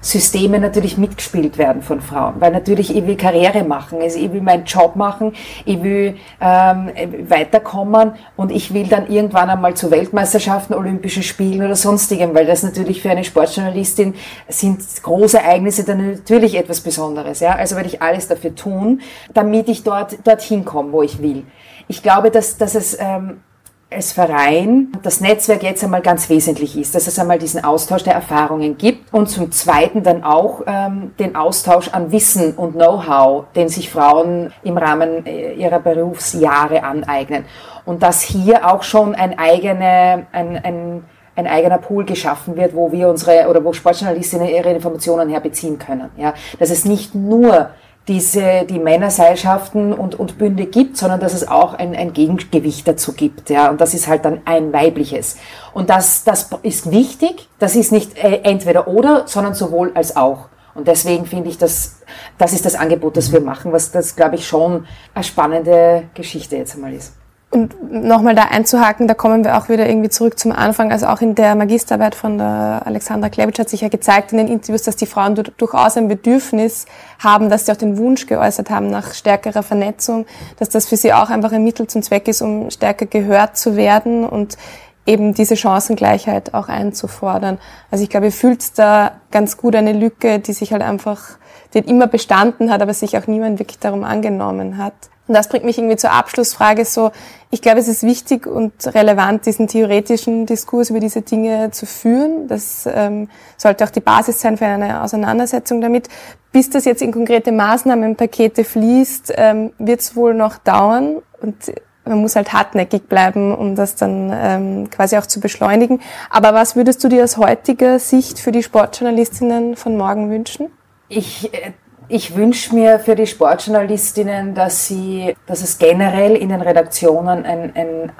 Systeme 0.00 0.58
natürlich 0.58 0.98
mitgespielt 0.98 1.58
werden 1.58 1.82
von 1.82 2.00
Frauen. 2.00 2.34
Weil 2.38 2.52
natürlich 2.52 2.94
ich 2.94 3.06
will 3.06 3.16
Karriere 3.16 3.64
machen, 3.64 4.00
also 4.00 4.18
ich 4.18 4.32
will 4.32 4.42
meinen 4.42 4.64
Job 4.64 4.96
machen, 4.96 5.32
ich 5.64 5.82
will 5.82 6.16
ähm, 6.40 6.90
weiterkommen 7.28 8.12
und 8.36 8.52
ich 8.52 8.72
will 8.74 8.86
dann 8.86 9.08
irgendwann 9.08 9.50
einmal 9.50 9.74
zu 9.74 9.90
Weltmeisterschaften, 9.90 10.74
Olympischen 10.74 11.22
Spielen 11.22 11.64
oder 11.64 11.76
sonstigem, 11.76 12.34
weil 12.34 12.46
das 12.46 12.62
natürlich 12.62 13.02
für 13.02 13.10
eine 13.10 13.24
Sportjournalistin 13.24 14.14
sind 14.48 14.80
große 15.02 15.38
Ereignisse 15.38 15.84
dann 15.84 16.12
natürlich 16.12 16.56
etwas 16.56 16.80
Besonderes. 16.80 17.40
Ja? 17.40 17.54
Also 17.54 17.76
werde 17.76 17.88
ich 17.88 18.02
alles 18.06 18.28
dafür 18.28 18.54
tun, 18.54 19.00
damit 19.34 19.68
ich 19.68 19.82
dort 19.82 20.26
dorthin 20.26 20.64
komme, 20.64 20.92
wo 20.92 21.02
ich 21.02 21.20
will. 21.20 21.44
Ich 21.88 22.02
glaube, 22.02 22.30
dass, 22.30 22.56
dass 22.56 22.74
es 22.74 22.96
ähm, 22.98 23.40
als 23.88 24.12
Verein 24.12 24.88
das 25.02 25.20
Netzwerk 25.20 25.62
jetzt 25.62 25.84
einmal 25.84 26.02
ganz 26.02 26.28
wesentlich 26.28 26.76
ist, 26.76 26.94
dass 26.94 27.06
es 27.06 27.18
einmal 27.18 27.38
diesen 27.38 27.62
Austausch 27.62 28.02
der 28.02 28.14
Erfahrungen 28.14 28.76
gibt 28.76 29.14
und 29.14 29.28
zum 29.28 29.52
Zweiten 29.52 30.02
dann 30.02 30.24
auch 30.24 30.62
ähm, 30.66 31.12
den 31.20 31.36
Austausch 31.36 31.88
an 31.88 32.10
Wissen 32.10 32.54
und 32.54 32.72
Know-how, 32.72 33.44
den 33.54 33.68
sich 33.68 33.88
Frauen 33.88 34.52
im 34.64 34.76
Rahmen 34.76 35.24
äh, 35.24 35.54
ihrer 35.54 35.78
Berufsjahre 35.78 36.82
aneignen. 36.82 37.44
Und 37.84 38.02
dass 38.02 38.22
hier 38.22 38.68
auch 38.68 38.82
schon 38.82 39.14
ein, 39.14 39.38
eigene, 39.38 40.26
ein, 40.32 40.56
ein, 40.56 41.04
ein 41.36 41.46
eigener 41.46 41.78
Pool 41.78 42.04
geschaffen 42.04 42.56
wird, 42.56 42.74
wo 42.74 42.90
wir 42.90 43.08
unsere 43.08 43.48
oder 43.48 43.64
wo 43.64 43.72
Sportjournalistinnen 43.72 44.48
ihre 44.48 44.72
Informationen 44.72 45.28
herbeziehen 45.28 45.78
können. 45.78 46.10
Ja, 46.16 46.34
dass 46.58 46.70
es 46.70 46.84
nicht 46.84 47.14
nur 47.14 47.70
diese, 48.08 48.64
die 48.64 48.78
Männerseilschaften 48.78 49.92
und, 49.92 50.14
und 50.14 50.38
Bünde 50.38 50.66
gibt, 50.66 50.96
sondern 50.96 51.18
dass 51.18 51.34
es 51.34 51.48
auch 51.48 51.74
ein, 51.74 51.94
ein 51.96 52.12
Gegengewicht 52.12 52.86
dazu 52.86 53.12
gibt. 53.12 53.50
Ja, 53.50 53.68
und 53.70 53.80
das 53.80 53.94
ist 53.94 54.06
halt 54.06 54.24
dann 54.24 54.42
ein 54.44 54.72
weibliches. 54.72 55.36
Und 55.74 55.90
das, 55.90 56.22
das 56.22 56.50
ist 56.62 56.90
wichtig. 56.90 57.48
Das 57.58 57.74
ist 57.74 57.90
nicht 57.90 58.16
äh, 58.16 58.42
entweder 58.44 58.86
oder, 58.86 59.24
sondern 59.26 59.54
sowohl 59.54 59.90
als 59.94 60.16
auch. 60.16 60.48
Und 60.74 60.86
deswegen 60.86 61.26
finde 61.26 61.48
ich, 61.48 61.58
dass 61.58 62.00
das 62.38 62.52
ist 62.52 62.64
das 62.64 62.74
Angebot, 62.74 63.16
das 63.16 63.32
wir 63.32 63.40
machen, 63.40 63.72
was 63.72 63.90
das, 63.90 64.14
glaube 64.14 64.36
ich, 64.36 64.46
schon 64.46 64.86
eine 65.14 65.24
spannende 65.24 66.04
Geschichte 66.14 66.56
jetzt 66.56 66.74
einmal 66.74 66.92
ist. 66.92 67.14
Und 67.48 67.90
nochmal 67.90 68.34
da 68.34 68.42
einzuhaken, 68.42 69.06
da 69.06 69.14
kommen 69.14 69.44
wir 69.44 69.56
auch 69.56 69.68
wieder 69.68 69.88
irgendwie 69.88 70.08
zurück 70.08 70.38
zum 70.38 70.50
Anfang. 70.52 70.90
Also 70.90 71.06
auch 71.06 71.20
in 71.20 71.34
der 71.36 71.54
Magisterarbeit 71.54 72.14
von 72.14 72.38
der 72.38 72.82
Alexandra 72.84 73.28
Klebitsch 73.28 73.60
hat 73.60 73.68
sich 73.68 73.82
ja 73.82 73.88
gezeigt 73.88 74.32
in 74.32 74.38
den 74.38 74.48
Interviews, 74.48 74.82
dass 74.82 74.96
die 74.96 75.06
Frauen 75.06 75.36
durchaus 75.56 75.96
ein 75.96 76.08
Bedürfnis 76.08 76.86
haben, 77.20 77.48
dass 77.48 77.64
sie 77.64 77.72
auch 77.72 77.76
den 77.76 77.98
Wunsch 77.98 78.26
geäußert 78.26 78.68
haben 78.68 78.90
nach 78.90 79.14
stärkerer 79.14 79.62
Vernetzung, 79.62 80.26
dass 80.58 80.70
das 80.70 80.86
für 80.86 80.96
sie 80.96 81.12
auch 81.12 81.30
einfach 81.30 81.52
ein 81.52 81.62
Mittel 81.62 81.86
zum 81.86 82.02
Zweck 82.02 82.26
ist, 82.26 82.42
um 82.42 82.70
stärker 82.70 83.06
gehört 83.06 83.56
zu 83.56 83.76
werden 83.76 84.24
und 84.24 84.58
eben 85.06 85.32
diese 85.32 85.56
Chancengleichheit 85.56 86.52
auch 86.52 86.68
einzufordern. 86.68 87.58
Also 87.90 88.02
ich 88.02 88.10
glaube, 88.10 88.26
ihr 88.26 88.32
fühlt 88.32 88.76
da 88.78 89.12
ganz 89.30 89.56
gut 89.56 89.76
eine 89.76 89.92
Lücke, 89.92 90.40
die 90.40 90.52
sich 90.52 90.72
halt 90.72 90.82
einfach, 90.82 91.38
die 91.84 91.90
immer 91.90 92.06
bestanden 92.06 92.70
hat, 92.70 92.82
aber 92.82 92.94
sich 92.94 93.16
auch 93.18 93.26
niemand 93.26 93.58
wirklich 93.58 93.78
darum 93.78 94.04
angenommen 94.04 94.78
hat. 94.78 94.94
Und 95.28 95.34
das 95.34 95.48
bringt 95.48 95.64
mich 95.64 95.76
irgendwie 95.76 95.96
zur 95.96 96.12
Abschlussfrage 96.12 96.84
so, 96.84 97.10
ich 97.50 97.60
glaube, 97.60 97.80
es 97.80 97.88
ist 97.88 98.04
wichtig 98.04 98.46
und 98.46 98.72
relevant, 98.94 99.44
diesen 99.46 99.66
theoretischen 99.66 100.46
Diskurs 100.46 100.90
über 100.90 101.00
diese 101.00 101.22
Dinge 101.22 101.72
zu 101.72 101.84
führen. 101.84 102.46
Das 102.46 102.88
ähm, 102.92 103.28
sollte 103.56 103.84
auch 103.84 103.90
die 103.90 104.00
Basis 104.00 104.40
sein 104.40 104.56
für 104.56 104.66
eine 104.66 105.02
Auseinandersetzung 105.02 105.80
damit. 105.80 106.08
Bis 106.52 106.70
das 106.70 106.84
jetzt 106.84 107.02
in 107.02 107.12
konkrete 107.12 107.50
Maßnahmenpakete 107.50 108.62
fließt, 108.62 109.34
ähm, 109.36 109.72
wird 109.78 110.00
es 110.00 110.14
wohl 110.14 110.32
noch 110.32 110.58
dauern 110.58 111.22
und 111.42 111.72
man 112.04 112.20
muss 112.20 112.36
halt 112.36 112.52
hartnäckig 112.52 113.08
bleiben, 113.08 113.52
um 113.52 113.74
das 113.74 113.96
dann 113.96 114.30
ähm, 114.32 114.90
quasi 114.90 115.16
auch 115.16 115.26
zu 115.26 115.40
beschleunigen. 115.40 116.00
Aber 116.30 116.54
was 116.54 116.76
würdest 116.76 117.02
du 117.02 117.08
dir 117.08 117.24
aus 117.24 117.36
heutiger 117.36 117.98
Sicht 117.98 118.38
für 118.38 118.52
die 118.52 118.62
Sportjournalistinnen 118.62 119.74
von 119.74 119.96
morgen 119.96 120.30
wünschen? 120.30 120.68
Ich 121.08 121.52
äh 121.52 121.72
ich 122.08 122.36
wünsche 122.36 122.74
mir 122.74 123.00
für 123.00 123.16
die 123.16 123.26
Sportjournalistinnen, 123.26 124.54
dass 124.54 124.86
sie, 124.86 125.36
dass 125.46 125.62
es 125.62 125.78
generell 125.78 126.36
in 126.36 126.50
den 126.50 126.60
Redaktionen 126.60 127.44
ein, 127.44 127.74
ein 127.74 128.12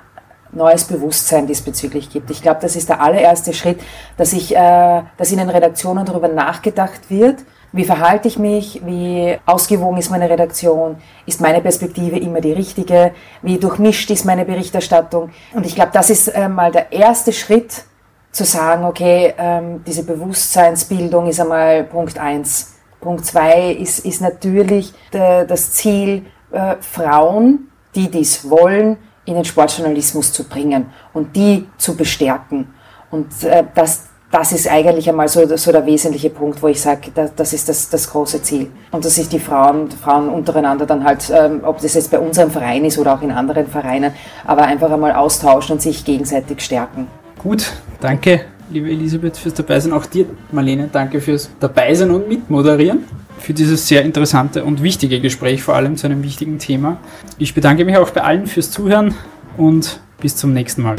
neues 0.51 0.85
Bewusstsein 0.85 1.47
diesbezüglich 1.47 2.11
gibt. 2.11 2.31
Ich 2.31 2.43
glaube, 2.43 2.59
das 2.61 2.75
ist 2.75 2.89
der 2.89 3.01
allererste 3.01 3.53
Schritt, 3.53 3.81
dass 4.17 4.33
ich, 4.33 4.57
äh, 4.57 5.03
dass 5.17 5.31
in 5.31 5.39
den 5.39 5.51
Redaktionen 5.51 6.05
darüber 6.05 6.29
nachgedacht 6.29 7.11
wird. 7.11 7.45
Wie 7.73 7.85
verhalte 7.85 8.27
ich 8.27 8.39
mich? 8.39 8.81
Wie 8.85 9.39
ausgewogen 9.45 9.99
ist 9.99 10.11
meine 10.11 10.31
Redaktion? 10.31 10.97
Ist 11.27 11.41
meine 11.41 11.61
Perspektive 11.61 12.19
immer 12.19 12.41
die 12.41 12.53
richtige? 12.53 13.13
Wie 13.43 13.59
durchmischt 13.59 14.11
ist 14.11 14.25
meine 14.25 14.45
Berichterstattung? 14.45 15.31
Und 15.53 15.67
ich 15.67 15.75
glaube, 15.75 15.91
das 15.93 16.11
ist 16.11 16.29
äh, 16.29 16.49
mal 16.49 16.73
der 16.73 16.91
erste 16.93 17.33
Schritt, 17.33 17.85
zu 18.33 18.45
sagen, 18.45 18.85
okay, 18.85 19.33
ähm, 19.39 19.83
diese 19.87 20.05
Bewusstseinsbildung 20.05 21.27
ist 21.27 21.41
einmal 21.41 21.85
Punkt 21.85 22.19
eins 22.19 22.76
Punkt 23.07 23.25
zwei 23.25 23.71
ist, 23.71 24.05
ist 24.05 24.21
natürlich 24.21 24.93
der, 25.13 25.45
das 25.45 25.73
Ziel, 25.73 26.27
äh, 26.51 26.75
Frauen, 26.81 27.71
die 27.95 28.11
dies 28.11 28.51
wollen, 28.51 28.97
in 29.25 29.35
den 29.35 29.45
Sportjournalismus 29.45 30.33
zu 30.33 30.43
bringen 30.43 30.87
und 31.13 31.37
die 31.37 31.69
zu 31.79 31.97
bestärken. 31.97 32.75
Und 33.13 33.45
äh, 33.45 33.63
das, 33.77 34.07
das 34.33 34.51
ist 34.51 34.69
eigentlich 34.69 35.09
einmal 35.09 35.29
so, 35.29 35.57
so 35.57 35.71
der 35.71 35.87
wesentliche 35.87 36.31
Punkt, 36.31 36.61
wo 36.61 36.67
ich 36.67 36.81
sage, 36.81 37.13
das, 37.15 37.33
das 37.37 37.53
ist 37.53 37.69
das, 37.69 37.89
das 37.91 38.11
große 38.11 38.43
Ziel. 38.43 38.73
Und 38.91 39.05
dass 39.05 39.15
sich 39.15 39.29
die 39.29 39.39
Frauen, 39.39 39.89
Frauen 39.93 40.29
untereinander 40.29 40.85
dann 40.85 41.05
halt, 41.05 41.31
ähm, 41.31 41.61
ob 41.63 41.81
das 41.81 41.95
jetzt 41.95 42.11
bei 42.11 42.19
unserem 42.19 42.51
Verein 42.51 42.85
ist 42.85 42.99
oder 42.99 43.15
auch 43.15 43.23
in 43.23 43.31
anderen 43.31 43.69
Vereinen, 43.69 44.15
aber 44.45 44.63
einfach 44.63 44.91
einmal 44.91 45.13
austauschen 45.13 45.75
und 45.75 45.81
sich 45.81 46.05
gegenseitig 46.05 46.61
stärken. 46.61 47.07
Gut, 47.39 47.73
danke 48.01 48.47
liebe 48.71 48.91
Elisabeth, 48.91 49.37
fürs 49.37 49.55
Dabeisein. 49.55 49.93
Auch 49.93 50.07
dir, 50.07 50.27
Marlene, 50.53 50.89
danke 50.91 51.21
fürs 51.21 51.51
Dabeisein 51.61 52.11
und 52.11 52.29
Mitmoderieren. 52.29 53.05
Für 53.39 53.53
dieses 53.53 53.87
sehr 53.87 54.03
interessante 54.03 54.65
und 54.65 54.83
wichtige 54.83 55.21
Gespräch, 55.21 55.63
vor 55.63 55.75
allem 55.77 55.97
zu 55.97 56.07
einem 56.07 56.23
wichtigen 56.23 56.59
Thema. 56.59 56.99
Ich 57.39 57.55
bedanke 57.55 57.85
mich 57.85 57.97
auch 57.97 58.11
bei 58.11 58.23
allen 58.23 58.47
fürs 58.47 58.71
Zuhören 58.71 59.15
und 59.57 60.01
bis 60.21 60.37
zum 60.37 60.53
nächsten 60.53 60.83
Mal. 60.83 60.97